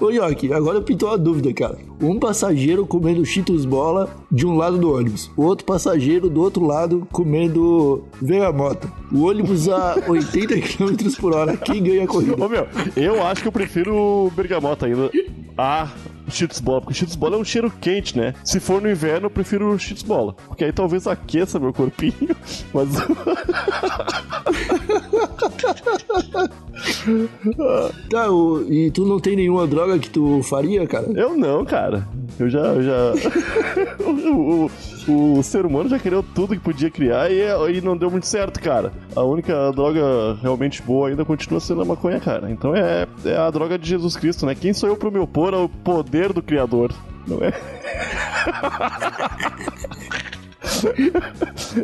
Ô, 0.01 0.09
York, 0.09 0.51
agora 0.51 0.81
pintou 0.81 1.09
uma 1.09 1.17
dúvida, 1.17 1.53
cara. 1.53 1.77
Um 2.01 2.17
passageiro 2.17 2.85
comendo 2.87 3.23
cheetos 3.25 3.65
bola 3.65 4.09
de 4.31 4.45
um 4.47 4.57
lado 4.57 4.77
do 4.77 4.91
ônibus. 4.93 5.29
O 5.37 5.43
outro 5.43 5.65
passageiro 5.65 6.29
do 6.29 6.41
outro 6.41 6.65
lado 6.65 7.07
comendo 7.11 8.03
bergamota. 8.19 8.91
O 9.11 9.27
ônibus 9.27 9.67
a 9.67 9.95
80 10.07 10.61
km 10.61 10.95
por 11.19 11.35
hora. 11.35 11.57
Quem 11.57 11.83
ganha 11.83 12.03
a 12.03 12.07
corrida? 12.07 12.43
Ô, 12.43 12.47
meu, 12.47 12.67
eu 12.95 13.25
acho 13.25 13.41
que 13.41 13.47
eu 13.47 13.51
prefiro 13.51 14.31
bergamota 14.35 14.85
ainda. 14.85 15.09
Ah, 15.57 15.89
Cheetos 16.29 16.59
Bola, 16.59 16.81
porque 16.81 16.93
Cheetos 16.93 17.15
Bola 17.15 17.35
é 17.35 17.39
um 17.39 17.43
cheiro 17.43 17.71
quente, 17.81 18.15
né? 18.17 18.33
Se 18.43 18.59
for 18.59 18.81
no 18.81 18.89
inverno, 18.89 19.25
eu 19.25 19.31
prefiro 19.31 19.77
Cheetos 19.77 20.03
Bola, 20.03 20.33
porque 20.47 20.63
aí 20.63 20.71
talvez 20.71 21.05
aqueça 21.07 21.59
meu 21.59 21.73
corpinho, 21.73 22.35
mas... 22.73 22.89
tá, 28.09 28.31
o, 28.31 28.65
e 28.71 28.89
tu 28.91 29.05
não 29.05 29.19
tem 29.19 29.35
nenhuma 29.35 29.67
droga 29.67 29.99
que 29.99 30.09
tu 30.09 30.41
faria, 30.43 30.87
cara? 30.87 31.07
Eu 31.15 31.37
não, 31.37 31.65
cara. 31.65 32.07
Eu 32.39 32.49
já. 32.49 32.59
Eu 32.59 32.83
já... 32.83 33.13
o, 34.05 34.65
o, 34.65 34.71
o, 35.07 35.41
ser 35.43 35.65
humano 35.65 35.89
já 35.89 35.97
criou 35.99 36.23
tudo 36.23 36.55
que 36.55 36.61
podia 36.61 36.89
criar 36.89 37.31
e, 37.31 37.41
e 37.73 37.81
não 37.81 37.95
deu 37.95 38.09
muito 38.11 38.27
certo, 38.27 38.59
cara. 38.59 38.91
A 39.15 39.23
única 39.23 39.71
droga 39.71 40.35
realmente 40.41 40.81
boa 40.81 41.09
ainda 41.09 41.23
continua 41.23 41.59
sendo 41.59 41.81
a 41.81 41.85
maconha, 41.85 42.19
cara. 42.19 42.49
Então 42.51 42.75
é, 42.75 43.07
é 43.25 43.37
a 43.37 43.49
droga 43.49 43.77
de 43.77 43.87
Jesus 43.87 44.15
Cristo, 44.15 44.45
né? 44.45 44.55
Quem 44.55 44.73
sou 44.73 44.89
eu 44.89 44.97
pra 44.97 45.11
me 45.11 45.19
opor 45.19 45.53
ao 45.53 45.69
poder 45.69 46.33
do 46.33 46.41
Criador? 46.41 46.93
Não 47.27 47.37
é? 47.43 47.53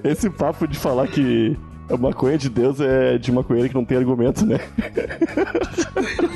Esse 0.09 0.29
papo 0.29 0.67
de 0.67 0.77
falar 0.77 1.07
que 1.07 1.57
a 1.89 1.97
maconha 1.97 2.37
de 2.37 2.49
Deus 2.49 2.79
é 2.79 3.17
de 3.17 3.31
maconheiro 3.31 3.69
que 3.69 3.75
não 3.75 3.85
tem 3.85 3.97
argumento, 3.97 4.45
né? 4.45 4.59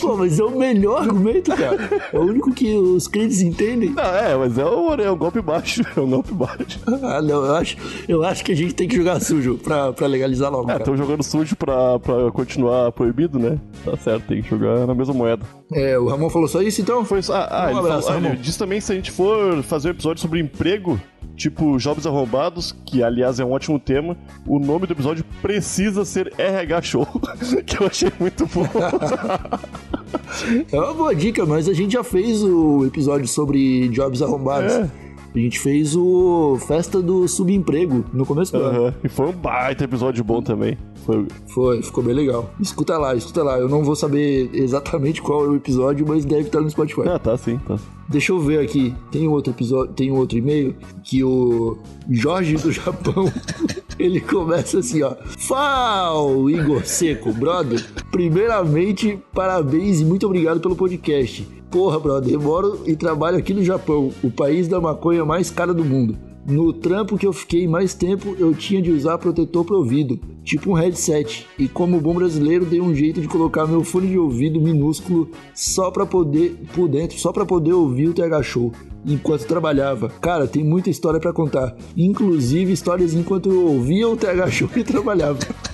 Pô, 0.00 0.16
mas 0.16 0.38
é 0.38 0.44
o 0.44 0.50
melhor 0.50 1.02
argumento, 1.02 1.54
cara. 1.54 1.88
É 2.12 2.18
o 2.18 2.22
único 2.22 2.52
que 2.52 2.74
os 2.76 3.08
crentes 3.08 3.40
entendem. 3.40 3.90
Não, 3.90 4.02
é, 4.02 4.36
mas 4.36 4.58
é 4.58 4.64
um, 4.64 4.94
é 4.94 5.10
um 5.10 5.16
golpe 5.16 5.40
baixo. 5.40 5.82
É 5.96 6.00
um 6.00 6.08
golpe 6.08 6.32
baixo. 6.32 6.80
Ah, 7.02 7.20
não, 7.20 7.44
eu 7.44 7.54
acho, 7.56 7.76
eu 8.08 8.22
acho 8.22 8.44
que 8.44 8.52
a 8.52 8.54
gente 8.54 8.74
tem 8.74 8.88
que 8.88 8.96
jogar 8.96 9.20
sujo 9.20 9.58
pra, 9.58 9.92
pra 9.92 10.06
legalizar 10.06 10.50
logo. 10.50 10.70
É, 10.70 10.76
estão 10.76 10.96
jogando 10.96 11.22
sujo 11.22 11.56
pra, 11.56 11.98
pra 11.98 12.30
continuar 12.30 12.92
proibido, 12.92 13.38
né? 13.38 13.58
Tá 13.84 13.96
certo, 13.96 14.26
tem 14.28 14.40
que 14.40 14.48
jogar 14.48 14.86
na 14.86 14.94
mesma 14.94 15.12
moeda. 15.12 15.44
É, 15.72 15.98
o 15.98 16.08
Ramon 16.08 16.30
falou 16.30 16.48
só 16.48 16.62
isso, 16.62 16.80
então? 16.80 17.04
Foi 17.04 17.22
só. 17.22 17.34
Ah, 17.34 17.66
um 17.66 17.70
ele, 17.70 17.78
abraço, 17.80 18.06
falou, 18.08 18.22
ah, 18.22 18.28
ele 18.28 18.36
disse 18.36 18.58
também 18.58 18.80
se 18.80 18.92
a 18.92 18.94
gente 18.94 19.10
for 19.10 19.62
fazer 19.64 19.88
um 19.88 19.90
episódio 19.92 20.22
sobre 20.22 20.40
emprego, 20.40 21.00
tipo 21.40 21.78
Jobs 21.78 22.06
Arrombados, 22.06 22.76
que 22.84 23.02
aliás 23.02 23.40
é 23.40 23.44
um 23.44 23.52
ótimo 23.52 23.80
tema, 23.80 24.14
o 24.46 24.58
nome 24.58 24.86
do 24.86 24.92
episódio 24.92 25.24
precisa 25.40 26.04
ser 26.04 26.34
RH 26.36 26.82
Show, 26.82 27.06
que 27.64 27.82
eu 27.82 27.86
achei 27.86 28.12
muito 28.20 28.46
bom. 28.46 28.66
é 30.70 30.76
uma 30.76 30.92
boa 30.92 31.14
dica, 31.14 31.46
mas 31.46 31.66
a 31.66 31.72
gente 31.72 31.94
já 31.94 32.04
fez 32.04 32.42
o 32.42 32.84
episódio 32.84 33.26
sobre 33.26 33.88
Jobs 33.88 34.20
Arrombados. 34.20 34.74
É. 34.74 35.09
A 35.34 35.38
gente 35.38 35.60
fez 35.60 35.94
o 35.96 36.56
Festa 36.66 37.00
do 37.00 37.28
Subemprego 37.28 38.04
no 38.12 38.26
começo 38.26 38.52
do 38.52 38.58
ano. 38.62 38.94
E 39.04 39.08
foi 39.08 39.28
um 39.28 39.32
baita 39.32 39.84
episódio 39.84 40.24
bom 40.24 40.42
também. 40.42 40.76
Foi. 41.04 41.26
Foi, 41.48 41.82
ficou 41.82 42.02
bem 42.02 42.14
legal. 42.14 42.50
Escuta 42.60 42.98
lá, 42.98 43.14
escuta 43.14 43.42
lá. 43.42 43.58
Eu 43.58 43.68
não 43.68 43.82
vou 43.84 43.96
saber 43.96 44.50
exatamente 44.52 45.22
qual 45.22 45.44
é 45.44 45.48
o 45.48 45.56
episódio, 45.56 46.06
mas 46.06 46.24
deve 46.24 46.42
estar 46.42 46.60
no 46.60 46.68
Spotify. 46.68 47.08
Ah, 47.08 47.18
tá 47.18 47.36
sim, 47.36 47.58
tá. 47.66 47.78
Deixa 48.08 48.32
eu 48.32 48.40
ver 48.40 48.60
aqui. 48.60 48.94
Tem 49.10 49.28
outro 49.28 49.52
episódio, 49.52 49.92
tem 49.94 50.10
outro 50.10 50.36
e-mail 50.36 50.74
que 51.02 51.22
o 51.22 51.78
Jorge 52.10 52.56
do 52.56 52.72
Japão, 52.72 53.32
ele 54.00 54.20
começa 54.20 54.78
assim, 54.78 55.02
ó. 55.02 55.14
Fal, 55.38 56.48
Igor 56.48 56.84
Seco, 56.84 57.32
brother. 57.32 57.84
Primeiramente, 58.10 59.18
parabéns 59.34 60.00
e 60.00 60.04
muito 60.04 60.26
obrigado 60.26 60.60
pelo 60.60 60.74
podcast. 60.74 61.46
Porra, 61.70 62.00
brother, 62.00 62.32
eu 62.32 62.40
moro 62.40 62.80
e 62.86 62.96
trabalho 62.96 63.36
aqui 63.36 63.54
no 63.54 63.62
Japão, 63.62 64.10
o 64.24 64.30
país 64.30 64.66
da 64.66 64.80
maconha 64.80 65.24
mais 65.24 65.50
cara 65.50 65.74
do 65.74 65.84
mundo. 65.84 66.16
No 66.46 66.72
trampo 66.72 67.18
que 67.18 67.26
eu 67.26 67.32
fiquei 67.32 67.68
mais 67.68 67.94
tempo, 67.94 68.34
eu 68.38 68.54
tinha 68.54 68.80
de 68.80 68.90
usar 68.90 69.18
protetor 69.18 69.64
pro 69.64 69.76
ouvido, 69.76 70.18
tipo 70.50 70.70
um 70.70 70.74
headset. 70.74 71.46
E 71.56 71.68
como 71.68 72.00
bom 72.00 72.14
brasileiro, 72.14 72.64
dei 72.64 72.80
um 72.80 72.94
jeito 72.94 73.20
de 73.20 73.28
colocar 73.28 73.66
meu 73.66 73.84
fone 73.84 74.08
de 74.08 74.18
ouvido 74.18 74.60
minúsculo 74.60 75.30
só 75.54 75.90
pra 75.90 76.04
poder 76.04 76.56
por 76.74 76.88
dentro, 76.88 77.18
só 77.18 77.32
para 77.32 77.46
poder 77.46 77.72
ouvir 77.72 78.08
o 78.08 78.12
TH 78.12 78.42
Show 78.42 78.72
enquanto 79.06 79.46
trabalhava. 79.46 80.10
Cara, 80.20 80.46
tem 80.46 80.64
muita 80.64 80.90
história 80.90 81.20
pra 81.20 81.32
contar, 81.32 81.74
inclusive 81.96 82.72
histórias 82.72 83.14
enquanto 83.14 83.48
eu 83.48 83.66
ouvia 83.66 84.08
o 84.08 84.16
TH 84.16 84.50
Show 84.50 84.70
e 84.76 84.82
trabalhava. 84.84 85.38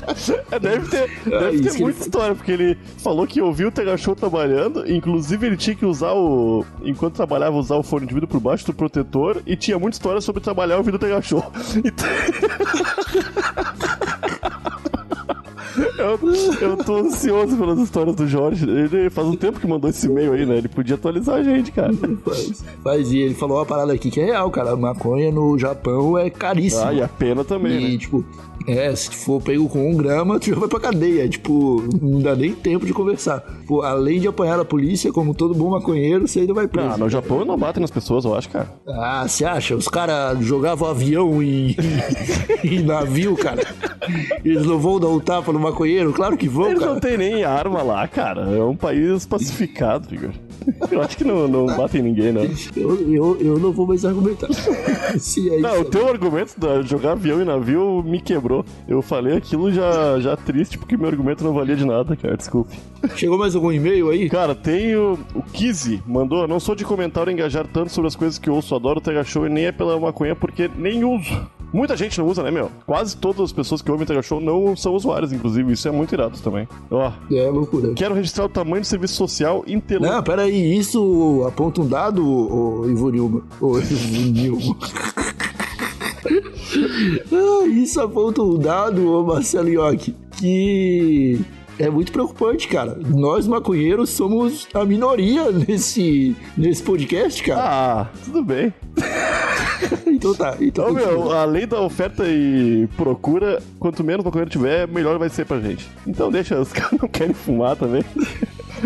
É, 0.53 0.61
deve 0.61 0.89
ter, 0.89 1.11
Ah, 1.27 1.41
deve 1.51 1.57
isso 1.57 1.63
ter 1.65 1.71
que 1.71 1.77
ele 1.77 1.83
muita 1.83 2.01
história, 2.01 2.35
porque 2.37 2.53
ele 2.53 2.79
falou 2.99 3.27
que 3.27 3.43
ouviu 3.43 3.69
o 3.69 3.73
Tega 3.73 3.97
Show 3.97 4.15
trabalhando, 4.15 4.89
inclusive 4.89 5.45
ele 5.45 5.57
tinha 5.57 5.75
que 5.75 5.85
usar 5.85 6.13
o. 6.13 6.65
Enquanto 6.85 7.15
trabalhava, 7.15 7.57
usar 7.57 7.75
o 7.75 7.83
fone 7.83 8.07
de 8.07 8.15
vidro 8.15 8.29
por 8.29 8.39
baixo 8.39 8.65
do 8.67 8.73
protetor, 8.73 9.43
e 9.45 9.57
tinha 9.57 9.77
muita 9.81 9.97
história 9.97 10.21
sobre 10.21 10.41
trabalhar 10.41 10.77
ouvindo 10.77 10.95
o 10.95 10.99
Tega 10.99 11.21
Show. 11.21 11.43
Então... 11.85 12.07
Eu, 15.99 16.19
eu 16.61 16.77
tô 16.79 16.97
ansioso 16.97 17.57
pelas 17.57 17.79
histórias 17.79 18.15
do 18.17 18.27
Jorge. 18.27 18.69
Ele 18.69 19.11
faz 19.11 19.27
um 19.27 19.37
tempo 19.37 19.61
que 19.61 19.67
mandou 19.67 19.91
esse 19.91 20.07
e-mail 20.07 20.33
aí, 20.33 20.47
né? 20.47 20.57
Ele 20.59 20.69
podia 20.69 20.95
atualizar 20.95 21.37
a 21.37 21.43
gente, 21.43 21.73
cara. 21.73 21.93
Faz, 22.25 22.65
faz 22.83 23.13
e 23.13 23.19
ele 23.19 23.35
falou 23.35 23.59
uma 23.59 23.67
parada 23.67 23.93
aqui 23.93 24.11
que 24.11 24.21
é 24.21 24.25
real, 24.27 24.51
cara. 24.51 24.77
Maconha 24.77 25.31
no 25.31 25.59
Japão 25.59 26.17
é 26.19 26.31
caríssima. 26.31 26.89
Ah, 26.89 26.93
e 26.95 27.03
a 27.03 27.09
pena 27.09 27.45
também, 27.45 27.79
E, 27.79 27.93
né? 27.93 27.99
tipo, 27.99 28.25
é, 28.67 28.95
se 28.95 29.11
for 29.11 29.41
pego 29.41 29.69
com 29.69 29.91
um 29.91 29.97
grama, 29.97 30.39
tu 30.41 30.51
já 30.51 30.57
vai 30.57 30.69
pra 30.69 30.81
cadeia. 30.81 31.29
Tipo, 31.29 31.85
não 32.01 32.21
dá 32.21 32.35
nem 32.35 32.53
tempo 32.53 32.85
de 32.87 32.93
conversar. 32.93 33.41
Pô, 33.67 33.83
além 33.83 34.21
de 34.21 34.29
apanhar 34.29 34.59
a 34.59 34.65
polícia, 34.65 35.13
como 35.13 35.35
todo 35.35 35.55
bom 35.55 35.71
maconheiro, 35.71 36.27
você 36.27 36.41
ainda 36.41 36.55
vai 36.55 36.67
preso. 36.67 36.89
Ah, 36.89 36.99
no 36.99 37.09
Japão 37.09 37.45
não 37.45 37.57
batem 37.57 37.81
nas 37.81 37.91
pessoas, 37.91 38.25
eu 38.25 38.35
acho, 38.35 38.49
cara. 38.49 38.73
Ah, 38.89 39.27
você 39.27 39.45
acha? 39.45 39.75
Os 39.77 39.89
caras 39.89 40.39
jogavam 40.45 40.89
avião 40.89 41.43
em, 41.43 41.77
em 42.65 42.83
navio, 42.83 43.37
cara. 43.37 43.63
Eles 44.45 44.65
não 44.67 44.79
vão 44.79 45.01
dar 45.01 45.09
um 45.09 45.21
tapa 45.21 45.53
no 45.53 45.59
maconheiro? 45.61 46.13
Claro 46.13 46.37
que 46.37 46.49
vão, 46.49 46.69
Eles 46.69 46.81
cara. 46.81 46.93
não 46.93 47.01
tem 47.01 47.17
nem 47.19 47.45
arma 47.45 47.83
lá, 47.83 48.07
cara. 48.07 48.43
É 48.57 48.63
um 48.63 48.77
país 48.77 49.27
pacificado, 49.27 50.13
Igor. 50.15 50.31
Eu 50.91 51.01
acho 51.01 51.17
que 51.17 51.25
não, 51.25 51.47
não 51.49 51.67
batem 51.67 52.03
ninguém, 52.03 52.33
não. 52.33 52.43
Eu, 52.77 53.13
eu, 53.13 53.37
eu 53.41 53.59
não 53.59 53.73
vou 53.73 53.87
mais 53.87 54.05
argumentar. 54.05 54.49
Se 55.19 55.49
é 55.55 55.59
Não, 55.59 55.73
isso. 55.75 55.83
o 55.83 55.85
teu 55.85 56.09
argumento 56.09 56.55
de 56.59 56.89
jogar 56.89 57.13
avião 57.13 57.41
e 57.41 57.45
navio 57.45 58.03
me 58.03 58.21
quebrou. 58.21 58.65
Eu 58.89 59.03
falei 59.03 59.37
aquilo 59.37 59.73
já, 59.73 60.19
já 60.21 60.37
triste 60.37 60.79
porque 60.79 60.97
meu 60.97 61.09
argumento 61.09 61.45
não 61.45 61.53
valia 61.53 61.77
de 61.77 61.85
nada, 61.85 62.17
cara. 62.17 62.37
Desculpe. 62.37 62.77
Chegou 63.15 63.39
mais 63.39 63.55
algum 63.55 63.73
e-mail 63.73 64.11
aí? 64.11 64.29
Cara, 64.29 64.55
tem 64.55 64.97
o, 64.97 65.19
o 65.35 65.43
Kizzy, 65.43 66.03
mandou. 66.07 66.47
Não 66.49 66.59
sou 66.61 66.75
de 66.75 66.85
comentar 66.85 67.27
ou 67.27 67.33
engajar 67.33 67.67
tanto 67.67 67.93
sobre 67.93 68.09
as 68.09 68.17
coisas 68.17 68.39
que 68.39 68.51
ouço. 68.51 68.75
Adoro 68.75 68.99
o 68.99 69.03
Tega 69.03 69.25
Show 69.25 69.47
e 69.47 69.51
nem 69.51 69.67
é 69.67 69.73
pela 69.73 69.99
maconha 69.99 70.35
porque 70.35 70.71
nem 70.77 71.05
uso. 71.05 71.47
Muita 71.73 71.97
gente 71.97 72.19
não 72.19 72.27
usa, 72.27 72.43
né, 72.43 72.51
meu? 72.51 72.71
Quase 72.87 73.17
todas 73.17 73.43
as 73.43 73.53
pessoas 73.53 73.83
que 73.83 73.91
ouvem 73.91 74.05
o 74.05 74.07
Tega 74.07 74.23
Show 74.23 74.41
não 74.41 74.75
são 74.77 74.95
usuários, 74.95 75.33
inclusive. 75.33 75.73
Isso 75.73 75.87
é 75.89 75.91
muito 75.91 76.15
irado 76.15 76.39
também. 76.39 76.67
Ó, 76.91 77.13
É 77.31 77.49
loucura. 77.51 77.93
quero 77.95 78.15
registrar 78.15 78.45
o 78.47 78.49
tamanho 78.49 78.81
do 78.83 78.87
serviço 78.87 79.15
social 79.15 79.63
intelectual. 79.67 80.17
Não, 80.17 80.23
peraí, 80.23 80.77
isso 80.79 81.45
aponta 81.47 81.81
um 81.83 81.87
dado, 81.89 82.25
ô 82.27 82.89
Ivo 82.89 83.11
Nilma? 83.11 83.43
Ô 83.61 83.79
Ivo 83.79 84.31
Nilma. 84.33 84.77
Ah, 87.33 87.67
isso 87.69 88.01
aponta 88.01 88.43
um 88.43 88.59
dado, 88.59 89.11
ô 89.11 89.23
Marcelo 89.25 89.69
Iocchi, 89.69 90.15
que 90.39 91.41
é 91.79 91.89
muito 91.89 92.11
preocupante, 92.13 92.67
cara. 92.69 92.99
Nós, 93.09 93.47
maconheiros, 93.47 94.11
somos 94.11 94.67
a 94.75 94.85
minoria 94.85 95.51
nesse, 95.69 96.37
nesse 96.57 96.83
podcast, 96.83 97.43
cara. 97.43 97.61
Ah, 97.63 98.07
tudo 98.25 98.43
bem. 98.45 98.75
Então 100.17 100.35
tá, 100.35 100.57
então 100.61 100.91
Então, 100.91 100.93
meu, 100.93 101.33
a 101.33 101.45
lei 101.45 101.67
da 101.67 101.81
oferta 101.81 102.25
e 102.27 102.89
procura, 102.97 103.63
quanto 103.79 104.03
menos 104.03 104.25
maconheiro 104.25 104.51
tiver, 104.51 104.87
melhor 104.89 105.19
vai 105.19 105.29
ser 105.29 105.45
pra 105.45 105.61
gente. 105.61 105.89
Então 106.07 106.31
deixa, 106.31 106.59
os 106.61 106.73
caras 106.75 107.01
não 107.01 107.09
querem 107.09 107.35
fumar 107.35 107.77
também. 107.77 108.05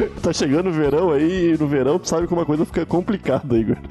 tá 0.23 0.33
chegando 0.33 0.69
o 0.69 0.73
verão 0.73 1.11
aí, 1.11 1.53
e 1.53 1.59
no 1.59 1.67
verão 1.67 1.99
tu 1.99 2.09
sabe 2.09 2.27
como 2.27 2.41
a 2.41 2.47
coisa 2.47 2.65
fica 2.65 2.87
complicada, 2.87 3.57
Igor. 3.57 3.77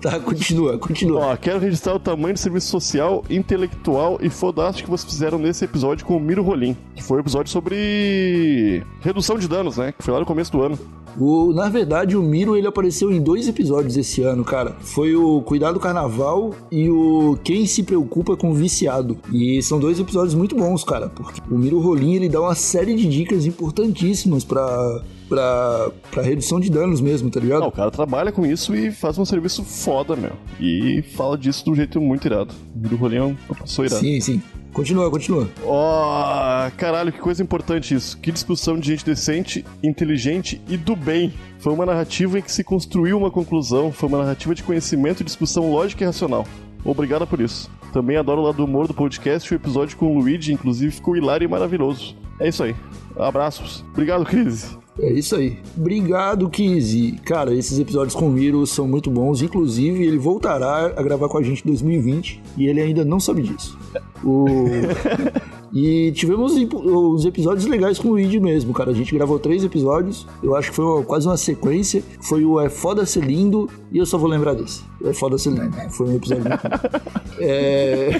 tá, 0.00 0.20
continua, 0.20 0.78
continua. 0.78 1.26
Ó, 1.26 1.36
quero 1.36 1.58
registrar 1.58 1.94
o 1.94 2.00
tamanho 2.00 2.34
do 2.34 2.40
serviço 2.40 2.68
social, 2.68 3.24
intelectual 3.30 4.18
e 4.20 4.30
fodástico 4.30 4.86
que 4.86 4.90
vocês 4.90 5.12
fizeram 5.12 5.38
nesse 5.38 5.64
episódio 5.64 6.04
com 6.04 6.16
o 6.16 6.20
Miro 6.20 6.42
Rolim, 6.42 6.76
que 6.94 7.02
foi 7.02 7.18
um 7.18 7.20
episódio 7.20 7.50
sobre 7.50 8.82
redução 9.00 9.38
de 9.38 9.48
danos, 9.48 9.76
né? 9.76 9.92
Que 9.92 10.02
foi 10.02 10.12
lá 10.12 10.20
no 10.20 10.26
começo 10.26 10.52
do 10.52 10.62
ano. 10.62 10.78
O, 11.18 11.52
na 11.52 11.68
verdade, 11.68 12.16
o 12.16 12.22
Miro 12.22 12.56
ele 12.56 12.66
apareceu 12.66 13.10
em 13.10 13.22
dois 13.22 13.48
episódios 13.48 13.96
esse 13.96 14.22
ano, 14.22 14.44
cara. 14.44 14.76
Foi 14.80 15.16
o 15.16 15.40
Cuidado 15.42 15.80
Carnaval 15.80 16.54
e 16.70 16.90
o 16.90 17.38
Quem 17.42 17.66
se 17.66 17.82
preocupa 17.82 18.36
com 18.36 18.50
o 18.50 18.54
viciado. 18.54 19.16
E 19.32 19.62
são 19.62 19.78
dois 19.78 19.98
episódios 19.98 20.34
muito 20.34 20.54
bons, 20.54 20.84
cara, 20.84 21.08
porque 21.08 21.40
o 21.50 21.56
Miro 21.56 21.80
Rolim 21.80 22.14
ele 22.14 22.28
dá 22.28 22.40
uma 22.40 22.54
série 22.76 22.94
de 22.94 23.08
dicas 23.08 23.46
importantíssimas 23.46 24.44
pra, 24.44 25.02
pra, 25.30 25.90
pra 26.10 26.22
redução 26.22 26.60
de 26.60 26.70
danos 26.70 27.00
mesmo, 27.00 27.30
tá 27.30 27.40
ligado? 27.40 27.60
Não, 27.60 27.68
o 27.68 27.72
cara 27.72 27.90
trabalha 27.90 28.30
com 28.30 28.44
isso 28.44 28.74
e 28.74 28.92
faz 28.92 29.16
um 29.16 29.24
serviço 29.24 29.64
foda, 29.64 30.14
meu. 30.14 30.32
E 30.60 31.02
fala 31.14 31.38
disso 31.38 31.64
de 31.64 31.70
um 31.70 31.74
jeito 31.74 31.98
muito 32.02 32.26
irado. 32.26 32.52
O 32.74 32.78
Miro 32.78 32.96
Rolim 32.96 33.16
é 33.16 33.22
uma 33.22 33.36
pessoa 33.62 33.86
irada. 33.86 34.02
Sim, 34.02 34.20
sim. 34.20 34.42
Continua, 34.74 35.10
continua. 35.10 35.48
Ó, 35.64 36.70
caralho, 36.76 37.10
que 37.10 37.18
coisa 37.18 37.42
importante 37.42 37.94
isso. 37.94 38.18
Que 38.18 38.30
discussão 38.30 38.78
de 38.78 38.88
gente 38.88 39.06
decente, 39.06 39.64
inteligente 39.82 40.60
e 40.68 40.76
do 40.76 40.94
bem. 40.94 41.32
Foi 41.58 41.72
uma 41.72 41.86
narrativa 41.86 42.38
em 42.38 42.42
que 42.42 42.52
se 42.52 42.62
construiu 42.62 43.16
uma 43.16 43.30
conclusão, 43.30 43.90
foi 43.90 44.10
uma 44.10 44.18
narrativa 44.18 44.54
de 44.54 44.62
conhecimento 44.62 45.22
e 45.22 45.24
discussão 45.24 45.70
lógica 45.70 46.04
e 46.04 46.06
racional. 46.06 46.46
Obrigado 46.84 47.26
por 47.26 47.40
isso. 47.40 47.70
Também 47.90 48.18
adoro 48.18 48.42
o 48.42 48.44
lado 48.44 48.58
do 48.58 48.66
humor 48.66 48.86
do 48.86 48.92
podcast, 48.92 49.50
o 49.50 49.56
episódio 49.56 49.96
com 49.96 50.14
o 50.14 50.18
Luigi, 50.18 50.52
inclusive, 50.52 50.92
ficou 50.92 51.16
hilário 51.16 51.46
e 51.46 51.48
maravilhoso. 51.48 52.14
É 52.38 52.48
isso 52.48 52.62
aí. 52.62 52.74
Abraços. 53.16 53.84
Obrigado, 53.92 54.24
Cris. 54.24 54.76
É 54.98 55.12
isso 55.12 55.36
aí. 55.36 55.58
Obrigado, 55.76 56.48
Kizzy. 56.48 57.20
Cara, 57.24 57.54
esses 57.54 57.78
episódios 57.78 58.14
com 58.14 58.28
o 58.28 58.30
Miro 58.30 58.66
são 58.66 58.88
muito 58.88 59.10
bons. 59.10 59.42
Inclusive, 59.42 60.04
ele 60.04 60.16
voltará 60.18 60.86
a 60.96 61.02
gravar 61.02 61.28
com 61.28 61.36
a 61.36 61.42
gente 61.42 61.62
em 61.62 61.66
2020 61.66 62.42
e 62.56 62.66
ele 62.66 62.80
ainda 62.80 63.04
não 63.04 63.20
sabe 63.20 63.42
disso. 63.42 63.78
O... 64.24 64.46
e 65.78 66.10
tivemos 66.12 66.54
uns 66.54 67.24
episódios 67.26 67.66
legais 67.66 67.98
com 67.98 68.08
o 68.08 68.10
Luigi 68.12 68.40
mesmo, 68.40 68.72
cara. 68.72 68.90
A 68.92 68.94
gente 68.94 69.14
gravou 69.14 69.38
três 69.38 69.62
episódios. 69.62 70.26
Eu 70.42 70.56
acho 70.56 70.70
que 70.70 70.76
foi 70.76 70.84
uma- 70.84 71.02
quase 71.02 71.26
uma 71.26 71.36
sequência. 71.36 72.02
Foi 72.22 72.44
o 72.46 72.58
É 72.58 72.70
Foda 72.70 73.04
Ser 73.04 73.22
Lindo 73.24 73.68
e 73.92 73.98
eu 73.98 74.06
só 74.06 74.16
vou 74.16 74.28
lembrar 74.28 74.54
desse. 74.54 74.82
É 75.04 75.12
Foda 75.12 75.36
Ser 75.36 75.50
Lindo. 75.50 75.76
Foi 75.90 76.08
um 76.08 76.16
episódio 76.16 76.44
muito. 76.44 76.60
É... 77.38 78.12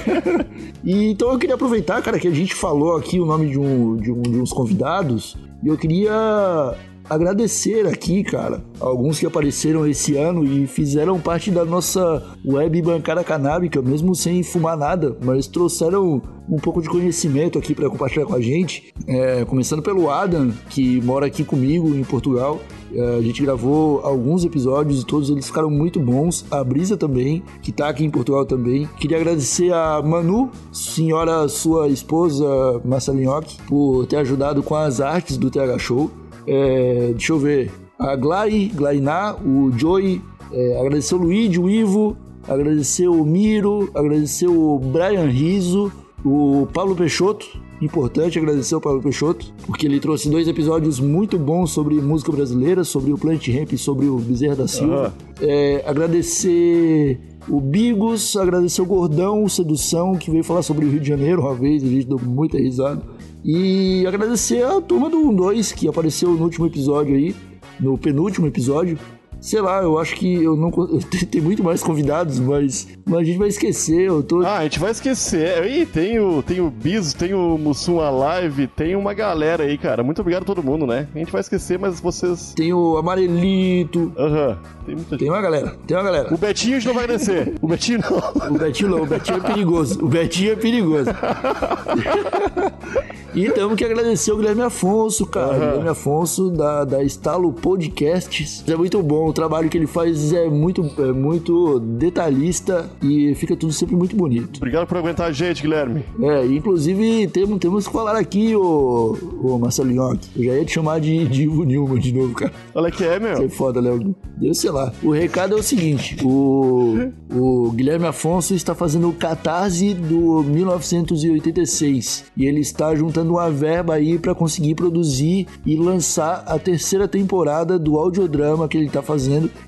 e 0.85 1.07
então 1.13 1.33
eu 1.33 1.39
queria 1.39 1.55
aproveitar, 1.55 2.03
cara, 2.03 2.19
que 2.19 2.29
a 2.29 2.31
gente 2.31 2.55
falou 2.55 2.97
aqui 2.97 3.19
o 3.19 3.25
nome 3.25 3.49
de, 3.49 3.59
um, 3.59 3.97
de, 3.97 4.13
um, 4.13 4.21
de 4.21 4.39
uns 4.39 4.53
convidados. 4.53 5.39
E 5.65 5.69
eu 5.69 5.79
queria 5.79 6.75
agradecer 7.09 7.87
aqui, 7.87 8.23
cara, 8.23 8.63
alguns 8.81 9.19
que 9.19 9.27
apareceram 9.27 9.87
esse 9.87 10.17
ano 10.17 10.45
e 10.45 10.67
fizeram 10.67 11.21
parte 11.21 11.51
da 11.51 11.65
nossa 11.65 12.23
web 12.45 12.83
bancada 12.83 13.23
canábica, 13.23 13.81
mesmo 13.81 14.15
sem 14.15 14.43
fumar 14.43 14.77
nada, 14.77 15.17
mas 15.23 15.47
trouxeram 15.47 16.23
um 16.49 16.57
pouco 16.59 16.81
de 16.81 16.89
conhecimento 16.89 17.59
aqui 17.59 17.75
para 17.75 17.89
compartilhar 17.91 18.27
com 18.27 18.35
a 18.35 18.41
gente. 18.41 18.93
É, 19.07 19.45
começando 19.45 19.83
pelo 19.83 20.11
Adam, 20.11 20.53
que 20.71 21.01
mora 21.03 21.27
aqui 21.27 21.45
comigo 21.45 21.89
em 21.95 22.05
Portugal. 22.05 22.61
É, 22.93 23.17
a 23.17 23.21
gente 23.21 23.43
gravou 23.43 24.01
alguns 24.01 24.45
episódios 24.45 25.03
e 25.03 25.07
todos 25.07 25.29
eles 25.29 25.47
ficaram 25.47 25.71
muito 25.71 25.99
bons. 25.99 26.45
A 26.51 26.63
Brisa 26.63 26.97
também, 26.97 27.43
que 27.63 27.73
tá 27.73 27.89
aqui 27.89 28.05
em 28.05 28.11
Portugal 28.11 28.47
também. 28.47 28.89
Queria 28.99 29.17
agradecer 29.17 29.73
a 29.73 30.01
Manu, 30.03 30.51
senhora 30.73 31.49
sua 31.49 31.89
esposa 31.89 32.47
Marcelinhoc, 32.85 33.57
por 33.67 34.07
ter 34.07 34.17
ajudado 34.17 34.63
com 34.63 34.75
as 34.75 35.01
artes 35.01 35.37
do 35.37 35.51
TH 35.51 35.79
Show. 35.79 36.11
É, 36.47 37.09
deixa 37.13 37.33
eu 37.33 37.39
ver. 37.39 37.71
A 37.99 38.15
Glai, 38.15 38.71
Glainá, 38.75 39.37
o 39.37 39.71
Joey, 39.77 40.21
é, 40.53 40.81
agradecer 40.81 41.15
o 41.15 41.19
Luigi, 41.19 41.59
o 41.59 41.69
Ivo, 41.69 42.17
agradecer 42.47 43.09
o 43.09 43.25
Miro, 43.25 43.91
agradecer 43.95 44.47
o 44.47 44.79
Brian 44.79 45.27
Riso, 45.27 45.91
o 46.25 46.67
Paulo 46.73 46.95
Peixoto, 46.95 47.47
importante 47.81 48.39
agradecer 48.39 48.75
ao 48.75 48.81
Paulo 48.81 49.03
Peixoto, 49.03 49.53
porque 49.67 49.87
ele 49.87 50.01
trouxe 50.01 50.29
dois 50.29 50.49
episódios 50.49 50.99
muito 50.99 51.39
bons 51.39 51.71
sobre 51.71 51.95
música 51.97 52.33
brasileira, 52.33 52.85
sobre 52.85 53.13
o 53.13 53.19
Plant 53.19 53.47
Ramp 53.49 53.73
e 53.73 53.79
sobre 53.79 54.07
o 54.07 54.19
Bezerra 54.19 54.57
da 54.57 54.69
Silva. 54.69 54.95
Aham. 54.95 55.13
É, 55.41 55.85
agradecer 55.87 57.21
o 57.49 57.61
Bigos, 57.61 58.37
agradecer 58.37 58.83
o 58.83 58.87
Gordão, 58.87 59.45
o 59.45 59.49
Sedução, 59.49 60.17
que 60.17 60.31
veio 60.31 60.43
falar 60.43 60.63
sobre 60.63 60.85
o 60.85 60.91
Rio 60.91 61.01
de 61.01 61.09
Janeiro 61.09 61.43
uma 61.43 61.55
vez, 61.55 61.83
a 61.83 61.87
gente 61.87 62.07
deu 62.07 62.19
muita 62.19 62.59
risada. 62.59 63.03
E 63.49 64.05
agradecer 64.05 64.65
a 64.65 64.81
turma 64.81 65.09
do 65.09 65.19
1-2, 65.19 65.73
que 65.73 65.87
apareceu 65.87 66.33
no 66.33 66.43
último 66.43 66.67
episódio 66.67 67.15
aí, 67.15 67.33
no 67.79 67.97
penúltimo 67.97 68.49
episódio. 68.49 68.99
Sei 69.41 69.61
lá, 69.61 69.83
eu 69.83 69.99
acho 69.99 70.15
que 70.15 70.43
eu 70.43 70.57
não. 70.57 70.71
Tem 71.31 71.41
muito 71.41 71.63
mais 71.63 71.83
convidados, 71.83 72.39
mas, 72.39 72.89
mas 73.05 73.21
a 73.21 73.25
gente 73.25 73.39
vai 73.39 73.49
esquecer. 73.49 74.03
Eu 74.03 74.23
tô. 74.23 74.43
Ah, 74.43 74.59
a 74.59 74.63
gente 74.65 74.79
vai 74.79 74.91
esquecer. 74.91 75.65
Ih, 75.67 75.87
tem 75.87 76.19
o, 76.19 76.43
tem 76.43 76.61
o 76.61 76.71
Biso, 76.71 77.17
tem 77.17 77.35
o 77.35 77.59
Mussum 77.59 78.01
Alive, 78.01 78.67
tem 78.67 78.97
uma 78.97 79.15
galera 79.15 79.65
aí, 79.65 79.79
cara. 79.79 80.03
Muito 80.03 80.21
obrigado 80.21 80.43
a 80.43 80.47
todo 80.47 80.63
mundo, 80.63 80.87
né? 80.87 81.09
A 81.15 81.19
gente 81.19 81.33
vai 81.33 81.41
esquecer, 81.41 81.79
mas 81.79 82.01
vocês. 82.01 82.55
Tem 82.55 82.73
o 82.73 82.97
Amarelito. 82.97 84.13
Aham, 84.17 84.59
tem 84.85 84.95
muita 84.95 85.11
gente. 85.11 85.21
Tem 85.21 85.31
uma 85.31 85.41
galera, 85.41 85.77
tem 85.87 85.97
uma 85.97 86.03
galera. 86.03 86.35
O 86.35 86.39
Betinho 86.39 86.77
a 86.77 86.81
gente 86.81 86.89
não 86.89 86.95
vai 86.95 87.05
agradecer. 87.05 87.55
O 87.67 87.69
Betinho 87.69 87.99
não. 87.99 88.55
O 88.55 88.59
Betinho 88.59 88.91
não, 88.91 89.03
o 89.03 89.07
Betinho 89.07 89.39
é 89.39 89.41
perigoso. 89.41 90.05
O 90.05 90.09
Betinho 90.09 90.53
é 90.53 90.57
perigoso. 90.57 91.11
e 93.35 93.51
temos 93.51 93.77
que 93.77 93.85
agradecer 93.85 94.33
o 94.33 94.37
Guilherme 94.37 94.63
Afonso, 94.63 95.27
cara. 95.27 95.49
Aham. 95.49 95.67
Guilherme 95.67 95.89
Afonso, 95.89 96.51
da, 96.51 96.85
da 96.85 97.03
Estalo 97.03 97.53
Podcasts. 97.53 98.65
É 98.69 98.77
muito 98.77 99.03
bom, 99.03 99.26
o 99.27 99.33
trabalho 99.33 99.69
que 99.69 99.77
ele 99.77 99.87
faz 99.87 100.33
é 100.33 100.49
muito, 100.49 100.89
é 100.99 101.13
muito 101.13 101.81
detalhista 101.81 102.89
e 103.03 103.35
fica 103.35 103.57
tudo 103.57 103.73
sempre 103.73 103.97
muito 103.97 104.15
bonito. 104.15 104.57
Obrigado 104.57 104.87
por 104.87 104.97
aguentar 104.97 105.29
a 105.29 105.33
gente, 105.33 105.63
Guilherme. 105.63 106.05
É, 106.21 106.47
inclusive 106.47 107.27
temos, 107.29 107.59
temos 107.59 107.87
que 107.87 107.93
falar 107.93 108.17
aqui, 108.17 108.55
ô, 108.55 109.17
ô 109.43 109.59
Marcelinho. 109.59 109.97
Eu 110.37 110.45
já 110.45 110.53
ia 110.55 110.65
te 110.65 110.73
chamar 110.73 111.01
de, 111.01 111.27
de 111.27 111.43
Ivo 111.43 111.65
Newman 111.65 111.99
de 111.99 112.13
novo, 112.13 112.35
cara. 112.35 112.53
Olha 112.75 112.91
que 112.91 113.05
é, 113.05 113.19
meu. 113.19 113.37
Foi 113.37 113.49
foda, 113.49 113.81
Léo. 113.81 114.15
Eu 114.41 114.55
sei 114.55 114.71
lá. 114.71 114.93
O 115.03 115.11
recado 115.11 115.57
é 115.57 115.59
o 115.59 115.63
seguinte: 115.63 116.17
o, 116.23 117.11
o 117.33 117.71
Guilherme 117.73 118.07
Afonso 118.07 118.55
está 118.55 118.75
fazendo 118.75 119.09
o 119.09 119.13
catarse 119.13 119.95
do 119.95 120.43
1986 120.45 122.27
e 122.37 122.45
ele 122.45 122.61
está 122.61 122.95
juntando 122.95 123.33
uma 123.33 123.51
verba 123.51 123.95
aí 123.95 124.19
para 124.19 124.35
conseguir 124.35 124.75
produzir 124.75 125.47
e 125.65 125.77
lançar 125.77 126.45
a 126.47 126.59
terceira 126.59 127.09
temporada 127.09 127.79
do 127.79 127.99
audiodrama 127.99 128.69
que 128.69 128.77
ele 128.77 128.87
está 128.87 129.03
fazendo. 129.03 129.16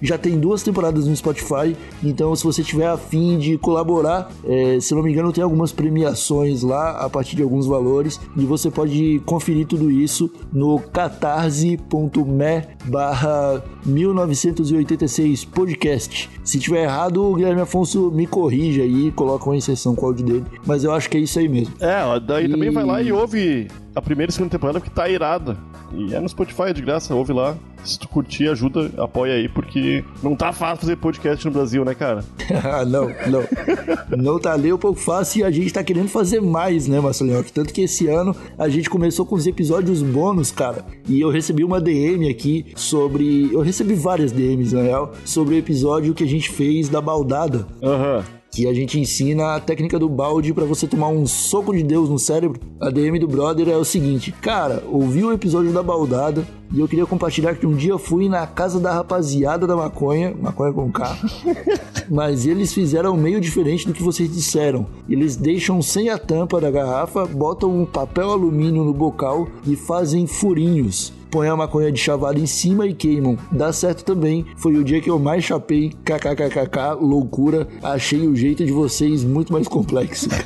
Já 0.02 0.17
tem 0.19 0.38
duas 0.38 0.62
temporadas 0.62 1.07
no 1.07 1.14
Spotify, 1.17 1.76
então 2.02 2.35
se 2.37 2.45
você 2.45 2.62
tiver 2.62 2.87
afim 2.88 3.38
de 3.38 3.57
colaborar, 3.59 4.31
é, 4.45 4.78
se 4.81 4.95
não 4.95 5.02
me 5.02 5.11
engano, 5.12 5.33
tem 5.33 5.43
algumas 5.43 5.73
premiações 5.73 6.62
lá 6.62 6.90
a 7.05 7.09
partir 7.11 7.37
de 7.37 7.43
alguns 7.43 7.67
valores 7.67 8.21
e 8.37 8.45
você 8.45 8.71
pode 8.71 9.21
conferir 9.25 9.67
tudo 9.67 9.90
isso 9.90 10.31
no 10.52 10.78
catarse.me 10.78 12.62
barra 12.87 13.62
1986 13.85 15.45
podcast. 15.45 16.31
Se 16.45 16.59
tiver 16.59 16.85
errado, 16.85 17.23
o 17.25 17.35
Guilherme 17.35 17.61
Afonso 17.62 18.11
me 18.11 18.26
corrige 18.26 18.81
aí, 18.81 19.11
coloca 19.12 19.45
uma 19.47 19.57
inserção 19.57 19.95
com 19.95 20.02
o 20.05 20.09
áudio 20.09 20.25
dele. 20.25 20.45
Mas 20.67 20.85
eu 20.85 20.93
acho 20.93 21.09
que 21.11 21.17
é 21.17 21.21
isso 21.21 21.38
aí 21.38 21.49
mesmo. 21.49 21.75
É, 21.81 22.21
daí 22.21 22.47
E- 22.47 22.49
também 22.49 22.71
vai 22.71 22.85
lá 22.85 23.02
e 23.02 23.12
ouve 23.12 23.69
a 23.95 24.00
primeira 24.02 24.31
e 24.31 24.33
segunda 24.33 24.50
temporada 24.50 24.81
que 24.81 24.90
tá 24.90 25.09
irada. 25.09 25.57
E 25.93 26.14
é 26.14 26.21
no 26.21 26.28
Spotify 26.28 26.73
de 26.75 26.83
graça, 26.83 27.14
ouve 27.14 27.33
lá. 27.33 27.57
Se 27.85 27.99
tu 27.99 28.08
curtir, 28.08 28.49
ajuda, 28.49 28.90
apoia 28.99 29.35
aí, 29.35 29.49
porque 29.49 30.04
não 30.23 30.35
tá 30.35 30.52
fácil 30.52 30.80
fazer 30.80 30.97
podcast 30.97 31.44
no 31.47 31.52
Brasil, 31.52 31.85
né, 31.85 31.94
cara? 31.94 32.25
Não, 32.88 33.08
não. 33.08 34.16
Não 34.16 34.38
tá 34.38 34.52
ali 34.52 34.73
um 34.73 34.78
pouco 34.78 34.99
fácil 34.99 35.40
e 35.40 35.44
a 35.44 35.50
gente 35.50 35.73
tá 35.73 35.82
querendo 35.82 36.08
fazer 36.08 36.40
mais, 36.40 36.87
né, 36.87 37.00
Marcelinho? 37.00 37.44
Tanto 37.52 37.73
que 37.73 37.82
esse 37.82 38.06
ano 38.06 38.35
a 38.58 38.68
gente 38.68 38.88
começou 38.88 39.26
com 39.26 39.35
os 39.35 39.47
episódios 39.47 40.02
bônus, 40.02 40.50
cara. 40.50 40.85
E 41.08 41.20
eu 41.20 41.30
recebi 41.30 41.64
uma 41.64 41.80
DM 41.80 42.28
aqui 42.28 42.66
sobre. 42.75 43.52
Eu 43.52 43.61
recebi 43.61 43.94
várias 43.94 44.32
DMs, 44.32 44.75
na 44.75 44.82
real, 44.82 45.12
sobre 45.25 45.54
o 45.54 45.58
episódio 45.58 46.14
que 46.14 46.25
a 46.25 46.28
gente 46.28 46.50
fez 46.50 46.88
da 46.88 47.00
baldada. 47.00 47.66
Aham. 47.82 48.38
Que 48.59 48.67
a 48.67 48.75
gente 48.75 48.99
ensina 48.99 49.55
a 49.55 49.61
técnica 49.61 50.00
do 50.00 50.09
balde 50.09 50.53
pra 50.53 50.65
você 50.65 50.85
tomar 50.88 51.07
um 51.07 51.25
soco 51.25 51.73
de 51.73 51.81
Deus 51.81 52.09
no 52.09 52.19
cérebro. 52.19 52.59
A 52.81 52.91
DM 52.91 53.17
do 53.21 53.29
brother 53.29 53.69
é 53.69 53.77
o 53.77 53.85
seguinte: 53.85 54.33
Cara, 54.33 54.83
ouvi 54.91 55.23
o 55.23 55.33
episódio 55.33 55.73
da 55.73 55.81
baldada 55.81 56.45
e 56.75 56.81
eu 56.81 56.88
queria 56.88 57.07
compartilhar 57.07 57.55
que 57.55 57.65
um 57.65 57.77
dia 57.77 57.97
fui 57.99 58.29
na 58.29 58.49
casa 58.49 58.81
da 58.81 58.93
rapaziada 58.93 59.65
da 59.65 59.77
maconha, 59.77 60.35
maconha 60.37 60.73
com 60.73 60.91
K, 60.91 61.17
mas 62.11 62.47
eles 62.47 62.75
fizeram 62.75 63.17
meio 63.17 63.41
diferente 63.41 63.87
do 63.87 63.93
que 63.93 64.03
vocês 64.03 64.29
disseram. 64.29 64.88
Eles 65.09 65.37
deixam 65.37 65.81
sem 65.81 66.09
a 66.09 66.19
tampa 66.19 66.61
da 66.61 66.69
garrafa, 66.69 67.27
botam 67.27 67.71
um 67.71 67.87
papel 67.87 68.33
alumínio 68.33 68.83
no 68.83 68.93
bocal 68.93 69.47
e 69.69 69.77
fazem 69.77 70.27
furinhos 70.27 71.17
põe 71.30 71.49
a 71.49 71.56
maconha 71.56 71.92
de 71.92 71.99
chavada 71.99 72.38
em 72.38 72.47
cima 72.47 72.87
e 72.87 72.94
queimam. 72.94 73.37
Dá 73.50 73.72
certo 73.72 74.05
também. 74.05 74.46
Foi 74.57 74.76
o 74.76 74.85
dia 74.85 75.00
que 75.00 75.11
eu 75.11 75.18
mais 75.18 75.44
chapei. 75.44 75.90
KKKKK, 76.05 76.98
loucura. 77.00 77.66
Achei 77.83 78.26
o 78.26 78.35
jeito 78.35 78.64
de 78.64 78.72
vocês 78.72 79.24
muito 79.24 79.53
mais 79.53 79.68
complexo. 79.68 80.29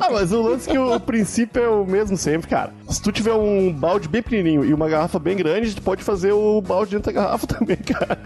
Ah, 0.00 0.10
mas 0.12 0.32
o 0.32 0.42
lance 0.42 0.68
é 0.68 0.72
que 0.72 0.78
o 0.78 1.00
princípio 1.00 1.62
é 1.62 1.68
o 1.68 1.84
mesmo 1.84 2.16
sempre, 2.16 2.48
cara. 2.48 2.72
Se 2.88 3.00
tu 3.00 3.10
tiver 3.10 3.32
um 3.32 3.72
balde 3.72 4.08
bem 4.08 4.22
pequenininho 4.22 4.64
e 4.64 4.72
uma 4.72 4.88
garrafa 4.88 5.18
bem 5.18 5.36
grande, 5.36 5.74
tu 5.74 5.82
pode 5.82 6.02
fazer 6.02 6.32
o 6.32 6.60
balde 6.60 6.92
dentro 6.92 7.12
da 7.12 7.20
garrafa 7.20 7.46
também, 7.48 7.76
cara. 7.76 8.18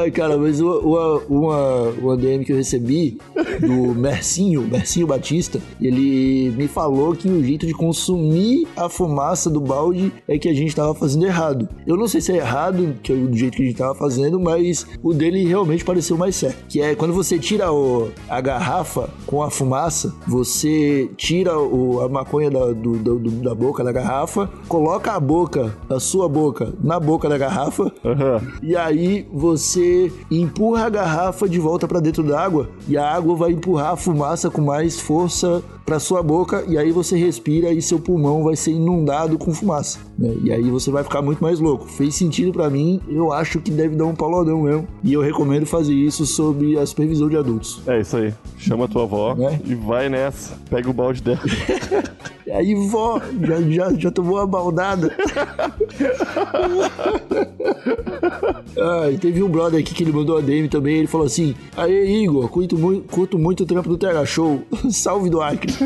Ai, 0.00 0.10
cara, 0.10 0.36
mas 0.36 0.60
uma, 0.60 1.18
uma, 1.28 1.82
uma 1.90 2.16
DM 2.16 2.44
que 2.44 2.52
eu 2.52 2.56
recebi 2.56 3.18
do 3.60 3.94
Mercinho, 3.94 4.62
Mercinho 4.62 5.06
Batista, 5.06 5.60
ele 5.80 6.52
me 6.56 6.68
falou 6.68 7.14
que 7.14 7.28
o 7.28 7.42
jeito 7.44 7.66
de 7.66 7.72
consumir 7.72 8.53
a 8.76 8.88
fumaça 8.88 9.48
do 9.50 9.60
balde 9.60 10.12
é 10.28 10.38
que 10.38 10.48
a 10.48 10.54
gente 10.54 10.74
tava 10.74 10.94
fazendo 10.94 11.24
errado. 11.26 11.68
Eu 11.86 11.96
não 11.96 12.06
sei 12.08 12.20
se 12.20 12.32
é 12.32 12.36
errado 12.36 12.94
que 13.02 13.12
é 13.12 13.16
do 13.16 13.36
jeito 13.36 13.56
que 13.56 13.62
a 13.62 13.66
gente 13.66 13.76
tava 13.78 13.94
fazendo, 13.94 14.38
mas 14.40 14.86
o 15.02 15.12
dele 15.12 15.44
realmente 15.46 15.84
pareceu 15.84 16.16
mais 16.16 16.36
certo. 16.36 16.64
Que 16.68 16.80
é 16.80 16.94
quando 16.94 17.12
você 17.14 17.38
tira 17.38 17.72
o, 17.72 18.08
a 18.28 18.40
garrafa 18.40 19.08
com 19.26 19.42
a 19.42 19.50
fumaça, 19.50 20.14
você 20.26 21.08
tira 21.16 21.58
o, 21.58 22.00
a 22.00 22.08
maconha 22.08 22.50
da, 22.50 22.72
do- 22.72 22.96
do- 22.98 23.18
da 23.30 23.54
boca 23.54 23.82
da 23.82 23.92
garrafa, 23.92 24.48
coloca 24.68 25.12
a 25.12 25.20
boca, 25.20 25.74
a 25.88 25.98
sua 26.00 26.28
boca, 26.28 26.72
na 26.82 26.98
boca 27.00 27.28
da 27.28 27.38
garrafa, 27.38 27.92
Aham. 28.04 28.40
e 28.62 28.76
aí 28.76 29.26
você 29.32 30.12
empurra 30.30 30.86
a 30.86 30.90
garrafa 30.90 31.48
de 31.48 31.58
volta 31.58 31.86
pra 31.88 32.00
dentro 32.00 32.22
da 32.22 32.40
água 32.40 32.68
e 32.88 32.96
a 32.96 33.08
água 33.14 33.34
vai 33.36 33.52
empurrar 33.52 33.92
a 33.92 33.96
fumaça 33.96 34.50
com 34.50 34.60
mais 34.62 35.00
força 35.00 35.62
pra 35.84 35.98
sua 35.98 36.22
boca 36.22 36.64
e 36.66 36.78
aí 36.78 36.90
você 36.90 37.16
respira 37.16 37.72
e 37.72 37.82
seu 37.82 37.98
pulmão 37.98 38.42
vai 38.42 38.56
ser 38.56 38.72
inundado 38.72 39.38
com 39.38 39.52
fumaça, 39.52 39.98
né? 40.18 40.34
E 40.42 40.52
aí 40.52 40.70
você 40.70 40.90
vai 40.90 41.02
ficar 41.04 41.22
muito 41.22 41.42
mais 41.42 41.60
louco. 41.60 41.86
Fez 41.86 42.14
sentido 42.14 42.52
pra 42.52 42.70
mim, 42.70 43.00
eu 43.08 43.32
acho 43.32 43.60
que 43.60 43.70
deve 43.70 43.96
dar 43.96 44.06
um 44.06 44.14
paulodão 44.14 44.62
mesmo. 44.62 44.86
E 45.02 45.12
eu 45.12 45.20
recomendo 45.20 45.66
fazer 45.66 45.94
isso 45.94 46.24
sob 46.26 46.76
a 46.78 46.86
supervisão 46.86 47.28
de 47.28 47.36
adultos. 47.36 47.82
É 47.86 48.00
isso 48.00 48.16
aí. 48.16 48.32
Chama 48.58 48.86
a 48.86 48.88
tua 48.88 49.02
avó 49.02 49.34
Né? 49.34 49.60
e 49.64 49.74
vai 49.74 50.08
nessa. 50.08 50.54
Pega 50.70 50.88
o 50.88 50.92
balde 50.92 51.22
dela. 51.22 51.40
E 52.46 52.50
aí, 52.50 52.74
vó, 52.74 53.18
já, 53.40 53.60
já, 53.62 53.92
já 53.94 54.10
tomou 54.10 54.36
uma 54.36 54.46
baldada? 54.46 55.16
ah, 58.78 59.10
e 59.10 59.18
teve 59.18 59.42
um 59.42 59.48
brother 59.48 59.80
aqui 59.80 59.94
que 59.94 60.02
ele 60.02 60.12
mandou 60.12 60.36
a 60.38 60.40
DM 60.40 60.68
também, 60.68 60.96
ele 60.98 61.06
falou 61.06 61.26
assim, 61.26 61.54
Aê, 61.76 62.22
Igor, 62.22 62.48
curto, 62.48 62.76
mui- 62.78 63.02
curto 63.10 63.38
muito 63.38 63.62
o 63.62 63.66
trampo 63.66 63.88
do 63.88 63.96
TH 63.98 64.24
Show, 64.26 64.62
salve 64.90 65.30
do 65.30 65.40
Acre. 65.40 65.72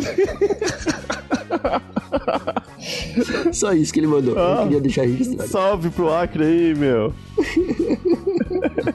Só 3.53 3.73
isso 3.73 3.93
que 3.93 4.01
ele 4.01 4.07
mandou, 4.07 4.37
eu 4.37 4.63
queria 4.65 4.81
deixar 4.81 5.03
registrado. 5.03 5.51
Salve 5.51 5.91
pro 5.91 6.13
Acre 6.13 6.45
aí, 6.45 6.75
meu. 6.75 7.13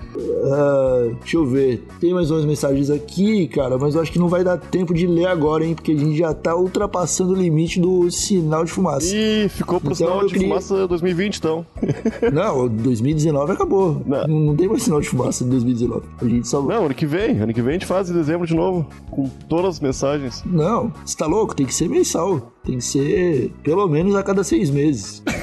Ah, 0.46 1.10
deixa 1.22 1.38
eu 1.38 1.46
ver, 1.46 1.84
tem 2.00 2.14
mais 2.14 2.30
umas 2.32 2.46
mensagens 2.46 2.90
aqui, 2.90 3.48
cara, 3.48 3.78
mas 3.78 3.96
eu 3.96 4.02
acho 4.02 4.12
que 4.12 4.20
não 4.20 4.28
vai 4.28 4.44
dar 4.44 4.58
tempo 4.58 4.94
de 4.94 5.06
ler 5.08 5.28
agora, 5.28 5.66
hein, 5.66 5.74
porque 5.74 5.92
a 5.92 5.98
gente 5.98 6.18
já 6.18 6.34
tá 6.34 6.56
ultrapassando 6.56 7.32
o 7.34 7.36
limite 7.36 7.80
do 7.80 8.10
sinal 8.12 8.66
de 8.66 8.72
fumaça. 8.72 9.16
Ih, 9.16 9.48
ficou 9.50 9.80
pro 9.80 9.94
Então 9.94 10.08
sinal 10.08 10.26
de 10.26 10.34
queria- 10.34 10.48
fumaça 10.48 10.88
2020, 10.88 11.38
então. 11.38 11.66
Não, 12.34 12.68
2019 12.68 13.52
acabou. 13.54 14.02
Não. 14.06 14.28
Não, 14.28 14.56
tem 14.56 14.68
mais 14.68 14.84
sinal 14.84 15.00
de 15.02 15.10
fumaça 15.10 15.44
em 15.44 15.50
2019. 15.50 16.06
A 16.22 16.26
gente 16.26 16.48
só. 16.48 16.62
Não, 16.62 16.86
ano 16.86 16.94
que 16.94 17.06
vem. 17.06 17.40
Ano 17.40 17.54
que 17.54 17.62
vem 17.62 17.72
a 17.72 17.74
gente 17.74 17.86
faz 17.86 18.10
em 18.10 18.14
dezembro 18.14 18.46
de 18.48 18.56
novo. 18.56 18.86
Com 19.12 19.30
todas 19.48 19.76
as 19.76 19.80
mensagens. 19.80 20.44
Não, 20.46 20.92
você 21.06 21.16
tá 21.18 21.26
louco? 21.26 21.56
Tem 21.56 21.66
que 21.66 21.74
ser 21.74 21.88
mensal. 21.90 22.52
Tem 22.64 22.78
que 22.78 22.84
ser 22.84 23.52
pelo 23.64 23.88
menos 23.88 24.16
a 24.16 24.24
cada 24.24 24.44
seis 24.44 24.70
meses. 24.70 25.22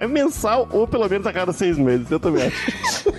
É 0.00 0.06
mensal 0.06 0.68
ou 0.72 0.86
pelo 0.86 1.08
menos 1.08 1.26
a 1.26 1.32
cada 1.32 1.52
seis 1.52 1.78
meses, 1.78 2.10
eu 2.10 2.18
também 2.18 2.42
acho. 2.44 2.56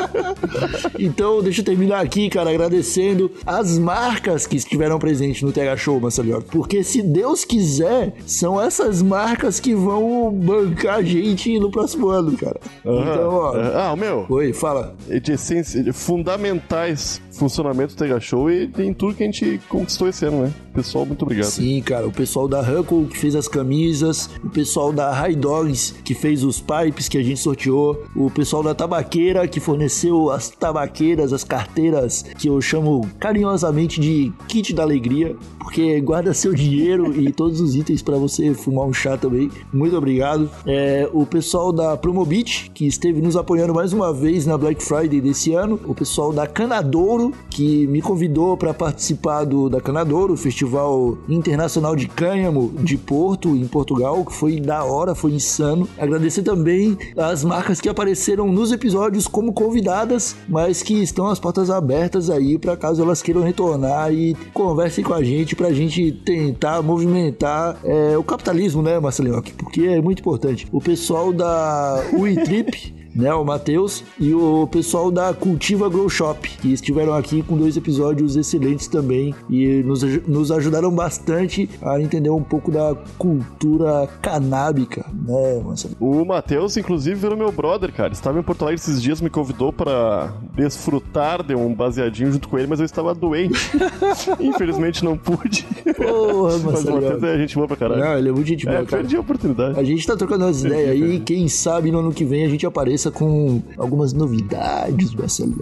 então, 0.98 1.42
deixa 1.42 1.60
eu 1.60 1.64
terminar 1.64 2.00
aqui, 2.00 2.28
cara, 2.28 2.50
agradecendo 2.50 3.30
as 3.46 3.78
marcas 3.78 4.46
que 4.46 4.56
estiveram 4.56 4.98
presentes 4.98 5.42
no 5.42 5.52
TH 5.52 5.76
Show, 5.76 6.00
Marcelo. 6.00 6.42
Porque 6.42 6.82
se 6.82 7.02
Deus 7.02 7.44
quiser, 7.44 8.14
são 8.26 8.60
essas 8.60 9.02
marcas 9.02 9.60
que 9.60 9.74
vão 9.74 10.32
bancar 10.32 10.96
a 10.96 11.02
gente 11.02 11.58
no 11.58 11.70
próximo 11.70 12.08
ano, 12.08 12.36
cara. 12.36 12.60
Uhum. 12.84 13.00
Então, 13.00 13.34
ó. 13.34 13.54
Ah, 13.74 13.92
o 13.92 13.96
meu. 13.96 14.26
Oi, 14.28 14.52
fala. 14.52 14.94
De 15.08 15.92
fundamentais 15.92 17.20
funcionamento 17.32 17.94
do 17.94 17.98
TH 17.98 18.20
Show 18.20 18.50
e 18.50 18.70
em 18.78 18.92
tudo 18.92 19.14
que 19.14 19.22
a 19.22 19.26
gente 19.26 19.60
conquistou 19.68 20.08
esse 20.08 20.24
ano, 20.24 20.42
né? 20.42 20.52
Pessoal, 20.74 21.04
muito 21.04 21.22
obrigado. 21.22 21.46
Sim, 21.46 21.80
cara. 21.82 22.06
O 22.06 22.12
pessoal 22.12 22.48
da 22.48 22.60
Huckle 22.60 23.06
que 23.06 23.18
fez 23.18 23.34
as 23.34 23.48
camisas, 23.48 24.30
o 24.42 24.48
pessoal 24.48 24.92
da 24.92 25.12
High 25.12 25.36
Dogs 25.36 25.94
que 26.04 26.14
fez 26.14 26.42
os 26.42 26.60
pipes 26.60 27.08
que 27.08 27.18
a 27.18 27.22
gente 27.22 27.40
sorteou, 27.40 28.04
o 28.16 28.30
pessoal 28.30 28.62
da 28.62 28.74
Tabaqueira 28.74 29.46
que 29.46 29.60
forneceu 29.60 30.30
as 30.30 30.48
tabaqueiras, 30.50 31.32
as 31.32 31.44
carteiras 31.44 32.24
que 32.38 32.48
eu 32.48 32.60
chamo 32.60 33.08
carinhosamente 33.18 34.00
de 34.00 34.32
kit 34.48 34.72
da 34.74 34.82
alegria, 34.82 35.36
porque 35.58 36.00
guarda 36.00 36.32
seu 36.34 36.54
dinheiro 36.54 37.18
e 37.18 37.30
todos 37.32 37.60
os 37.60 37.74
itens 37.74 38.02
para 38.02 38.16
você 38.16 38.54
fumar 38.54 38.86
um 38.86 38.92
chá 38.92 39.16
também. 39.16 39.50
Muito 39.72 39.96
obrigado. 39.96 40.50
É, 40.66 41.08
o 41.12 41.26
pessoal 41.26 41.72
da 41.72 41.96
Promobit 41.96 42.70
que 42.74 42.86
esteve 42.86 43.20
nos 43.20 43.36
apoiando 43.36 43.74
mais 43.74 43.92
uma 43.92 44.12
vez 44.12 44.46
na 44.46 44.56
Black 44.56 44.82
Friday 44.82 45.20
desse 45.20 45.52
ano, 45.52 45.78
o 45.86 45.94
pessoal 45.94 46.32
da 46.32 46.46
Canadouro 46.46 47.21
que 47.50 47.86
me 47.86 48.00
convidou 48.00 48.56
para 48.56 48.72
participar 48.72 49.44
do 49.44 49.68
da 49.68 49.80
Canadouro, 49.80 50.34
o 50.34 50.36
Festival 50.36 51.18
Internacional 51.28 51.94
de 51.94 52.08
Cânhamo 52.08 52.72
de 52.80 52.96
Porto, 52.96 53.50
em 53.56 53.66
Portugal, 53.66 54.24
que 54.24 54.34
foi 54.34 54.58
da 54.58 54.84
hora, 54.84 55.14
foi 55.14 55.32
insano. 55.32 55.88
Agradecer 55.98 56.42
também 56.42 56.96
as 57.16 57.44
marcas 57.44 57.80
que 57.80 57.88
apareceram 57.88 58.50
nos 58.50 58.72
episódios 58.72 59.26
como 59.26 59.52
convidadas, 59.52 60.34
mas 60.48 60.82
que 60.82 60.94
estão 61.02 61.28
as 61.28 61.38
portas 61.38 61.70
abertas 61.70 62.30
aí 62.30 62.58
para 62.58 62.76
caso 62.76 63.02
elas 63.02 63.22
queiram 63.22 63.42
retornar 63.42 64.12
e 64.12 64.34
conversem 64.52 65.04
com 65.04 65.14
a 65.14 65.22
gente 65.22 65.54
pra 65.54 65.72
gente 65.72 66.12
tentar 66.12 66.82
movimentar 66.82 67.78
é, 67.84 68.16
o 68.16 68.24
capitalismo, 68.24 68.82
né, 68.82 68.98
Marcelinho? 68.98 69.42
Porque 69.58 69.82
é 69.82 70.00
muito 70.00 70.20
importante. 70.20 70.66
O 70.72 70.80
pessoal 70.80 71.32
da 71.32 72.02
WeTrip 72.12 73.01
né, 73.14 73.32
o 73.34 73.44
Matheus 73.44 74.04
e 74.18 74.34
o 74.34 74.66
pessoal 74.66 75.10
da 75.10 75.32
Cultiva 75.34 75.88
Grow 75.88 76.08
Shop, 76.08 76.48
que 76.48 76.72
estiveram 76.72 77.14
aqui 77.14 77.42
com 77.42 77.56
dois 77.56 77.76
episódios 77.76 78.36
excelentes 78.36 78.86
também 78.86 79.34
e 79.48 79.82
nos, 79.82 80.02
nos 80.26 80.50
ajudaram 80.50 80.90
bastante 80.90 81.68
a 81.82 82.00
entender 82.00 82.30
um 82.30 82.42
pouco 82.42 82.70
da 82.70 82.94
cultura 83.18 84.08
canábica, 84.20 85.04
né, 85.26 85.62
Marcelo? 85.64 85.96
O 86.00 86.24
Matheus, 86.24 86.76
inclusive, 86.76 87.14
virou 87.16 87.36
meu 87.36 87.52
brother, 87.52 87.92
cara. 87.92 88.12
Estava 88.12 88.38
em 88.38 88.42
Porto 88.42 88.62
Alegre 88.62 88.80
esses 88.80 89.02
dias, 89.02 89.20
me 89.20 89.30
convidou 89.30 89.72
para 89.72 90.32
desfrutar 90.54 91.42
de 91.42 91.54
um 91.54 91.74
baseadinho 91.74 92.32
junto 92.32 92.48
com 92.48 92.58
ele, 92.58 92.66
mas 92.66 92.80
eu 92.80 92.86
estava 92.86 93.14
doente. 93.14 93.70
Infelizmente 94.40 95.04
não 95.04 95.16
pude. 95.16 95.66
Porra, 95.96 96.58
mas 96.58 96.84
o 96.84 96.92
Matheus 96.94 97.22
é 97.22 97.38
gente 97.38 97.54
boa 97.54 97.68
pra 97.68 97.76
caralho. 97.76 98.00
Não, 98.00 98.18
ele 98.18 98.28
é 98.28 98.32
muito 98.32 98.46
gente 98.46 98.64
boa, 98.64 98.78
é, 98.78 98.84
cara. 98.84 99.02
perdi 99.02 99.16
a 99.16 99.20
oportunidade. 99.20 99.78
A 99.78 99.84
gente 99.84 100.06
tá 100.06 100.16
trocando 100.16 100.44
umas 100.44 100.62
ideias 100.64 100.90
aí, 100.90 101.20
quem 101.20 101.48
sabe 101.48 101.90
no 101.90 101.98
ano 101.98 102.12
que 102.12 102.24
vem 102.24 102.44
a 102.44 102.48
gente 102.48 102.66
apareça 103.02 103.10
com 103.10 103.60
algumas 103.76 104.12
novidades, 104.12 105.14
Marcelo. 105.14 105.52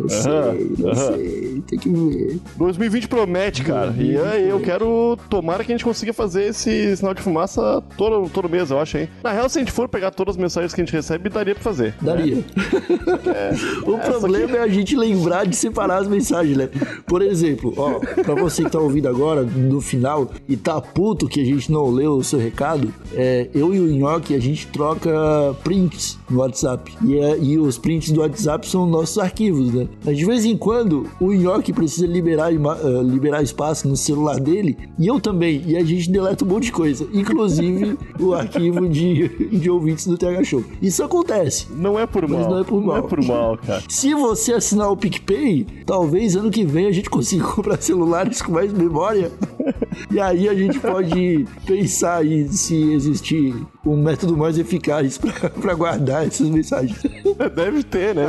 Eu 0.00 0.08
sei, 0.08 0.76
eu 0.78 0.94
sei, 0.94 1.62
tem 1.66 1.78
que 1.78 1.88
ver. 1.88 2.40
2020 2.56 3.08
promete, 3.08 3.62
cara. 3.62 3.94
E 3.96 4.16
aí 4.16 4.48
eu 4.48 4.60
quero. 4.60 5.16
Tomara 5.28 5.62
que 5.62 5.72
a 5.72 5.74
gente 5.74 5.84
consiga 5.84 6.12
fazer 6.12 6.48
esse 6.48 6.96
sinal 6.96 7.14
de 7.14 7.22
fumaça 7.22 7.82
todo, 7.96 8.28
todo 8.30 8.48
mês, 8.48 8.70
eu 8.70 8.78
acho, 8.78 8.98
hein? 8.98 9.08
Na 9.22 9.32
real, 9.32 9.48
se 9.48 9.58
a 9.58 9.62
gente 9.62 9.72
for 9.72 9.88
pegar 9.88 10.10
todas 10.10 10.34
as 10.34 10.40
mensagens 10.40 10.74
que 10.74 10.80
a 10.80 10.84
gente 10.84 10.94
recebe, 10.94 11.28
daria 11.28 11.54
pra 11.54 11.62
fazer. 11.62 11.94
Daria. 12.00 12.36
Né? 12.36 12.44
É. 13.26 13.52
o 13.88 13.98
problema 13.98 14.56
é 14.56 14.60
a 14.60 14.68
gente 14.68 14.96
lembrar 14.96 15.46
de 15.46 15.54
separar 15.54 15.98
as 15.98 16.08
mensagens, 16.08 16.56
né? 16.56 16.68
Por 17.06 17.22
exemplo, 17.22 17.74
ó, 17.76 17.98
pra 18.22 18.34
você 18.34 18.64
que 18.64 18.70
tá 18.70 18.78
ouvindo 18.78 19.08
agora, 19.08 19.42
no 19.42 19.80
final, 19.80 20.30
e 20.48 20.56
tá 20.56 20.80
puto 20.80 21.28
que 21.28 21.40
a 21.40 21.44
gente 21.44 21.70
não 21.70 21.90
leu 21.90 22.12
o 22.12 22.24
seu 22.24 22.38
recado, 22.38 22.92
é, 23.14 23.48
eu 23.54 23.74
e 23.74 23.80
o 23.80 23.86
Nhoque, 23.86 24.34
a 24.34 24.40
gente 24.40 24.66
troca 24.68 25.10
prints 25.62 26.18
no 26.28 26.38
WhatsApp. 26.38 26.79
E, 27.04 27.16
é, 27.18 27.38
e 27.38 27.58
os 27.58 27.78
prints 27.78 28.10
do 28.10 28.20
WhatsApp 28.20 28.68
são 28.68 28.86
nossos 28.86 29.18
arquivos, 29.18 29.72
né? 29.72 29.88
Mas 30.04 30.16
de 30.16 30.24
vez 30.24 30.44
em 30.44 30.56
quando, 30.56 31.08
o 31.20 31.32
Nhoque 31.32 31.72
precisa 31.72 32.06
liberar, 32.06 32.52
uh, 32.52 33.02
liberar 33.02 33.42
espaço 33.42 33.88
no 33.88 33.96
celular 33.96 34.38
dele, 34.38 34.76
e 34.98 35.06
eu 35.06 35.20
também. 35.20 35.62
E 35.66 35.76
a 35.76 35.84
gente 35.84 36.10
deleta 36.10 36.44
um 36.44 36.48
monte 36.48 36.64
de 36.64 36.72
coisa, 36.72 37.06
inclusive 37.12 37.98
o 38.18 38.34
arquivo 38.34 38.88
de, 38.88 39.28
de 39.58 39.70
ouvintes 39.70 40.06
do 40.06 40.16
TH 40.16 40.44
Show. 40.44 40.64
Isso 40.80 41.02
acontece. 41.02 41.66
Não 41.74 41.98
é 41.98 42.06
por 42.06 42.26
mal. 42.28 42.40
Mas 42.40 42.48
não 42.48 42.58
é 42.58 42.64
por 42.64 42.80
mal. 42.82 42.96
Não 42.98 43.04
é 43.04 43.08
por 43.08 43.24
mal, 43.24 43.58
cara. 43.58 43.82
Se 43.88 44.14
você 44.14 44.52
assinar 44.52 44.90
o 44.90 44.96
PicPay, 44.96 45.66
talvez 45.86 46.36
ano 46.36 46.50
que 46.50 46.64
vem 46.64 46.86
a 46.86 46.92
gente 46.92 47.10
consiga 47.10 47.44
comprar 47.48 47.80
celulares 47.80 48.42
com 48.42 48.52
mais 48.52 48.72
memória. 48.72 49.30
E 50.10 50.20
aí 50.20 50.48
a 50.48 50.54
gente 50.54 50.78
pode 50.78 51.46
pensar 51.66 52.18
aí 52.18 52.48
se 52.48 52.92
existir 52.92 53.54
um 53.84 53.96
método 53.96 54.36
mais 54.36 54.58
eficaz 54.58 55.18
para 55.60 55.74
guardar 55.74 56.26
essas 56.26 56.48
mensagens. 56.48 57.00
Deve 57.54 57.82
ter, 57.82 58.14
né? 58.14 58.26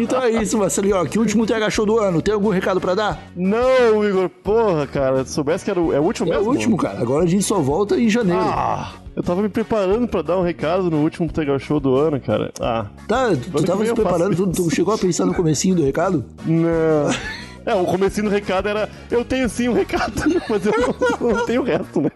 então 0.00 0.22
é 0.22 0.30
isso, 0.42 0.58
Marcelinho. 0.58 1.04
Que 1.06 1.18
último 1.18 1.46
TH 1.46 1.70
Show 1.70 1.86
do 1.86 1.98
ano. 1.98 2.22
Tem 2.22 2.34
algum 2.34 2.48
recado 2.48 2.80
para 2.80 2.94
dar? 2.94 3.30
Não, 3.36 4.04
Igor. 4.04 4.28
Porra, 4.28 4.86
cara. 4.86 5.24
Se 5.24 5.32
soubesse 5.32 5.64
que 5.64 5.70
era 5.70 5.80
o, 5.80 5.92
é 5.92 6.00
o 6.00 6.02
último 6.02 6.28
é 6.28 6.36
mesmo? 6.36 6.44
É 6.44 6.48
o 6.48 6.52
último, 6.52 6.76
cara. 6.76 7.00
Agora 7.00 7.24
a 7.24 7.26
gente 7.26 7.44
só 7.44 7.60
volta 7.60 7.98
em 7.98 8.08
janeiro. 8.08 8.40
Ah. 8.42 8.92
Eu 9.16 9.22
tava 9.22 9.42
me 9.42 9.48
preparando 9.48 10.08
pra 10.08 10.22
dar 10.22 10.38
um 10.38 10.42
recado 10.42 10.90
no 10.90 11.00
último 11.02 11.32
Tegal 11.32 11.58
Show 11.58 11.78
do 11.78 11.94
ano, 11.94 12.20
cara. 12.20 12.52
Ah. 12.60 12.86
Tá, 13.06 13.28
tu, 13.30 13.50
tu 13.50 13.64
tava 13.64 13.86
se 13.86 13.94
preparando, 13.94 14.34
tu, 14.34 14.46
tu, 14.48 14.74
chegou 14.74 14.92
a 14.92 14.98
pensar 14.98 15.24
no 15.24 15.34
comecinho 15.34 15.76
do 15.76 15.84
recado? 15.84 16.24
Não. 16.44 16.64
É, 17.66 17.74
o 17.74 17.84
comecinho 17.84 18.28
do 18.28 18.30
recado 18.30 18.68
era 18.68 18.88
eu 19.10 19.24
tenho 19.24 19.48
sim 19.48 19.68
um 19.68 19.72
recado, 19.72 20.12
mas 20.48 20.66
eu 20.66 20.72
não, 20.72 21.34
não 21.34 21.46
tenho 21.46 21.62
o 21.62 21.64
resto, 21.64 22.00
né? 22.00 22.10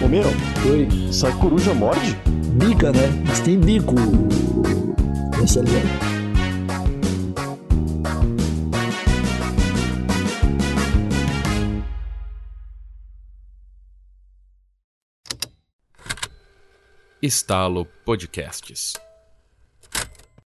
Ô 0.04 0.08
meu, 0.08 0.26
Oi. 0.70 1.10
essa 1.10 1.32
coruja 1.34 1.74
morde? 1.74 2.16
Bica, 2.56 2.92
né? 2.92 3.08
Mas 3.26 3.40
tem 3.40 3.60
bico. 3.60 3.96
Essa 5.44 5.60
ali. 5.60 5.72
Estalo 17.22 17.88
Podcasts. 18.06 18.94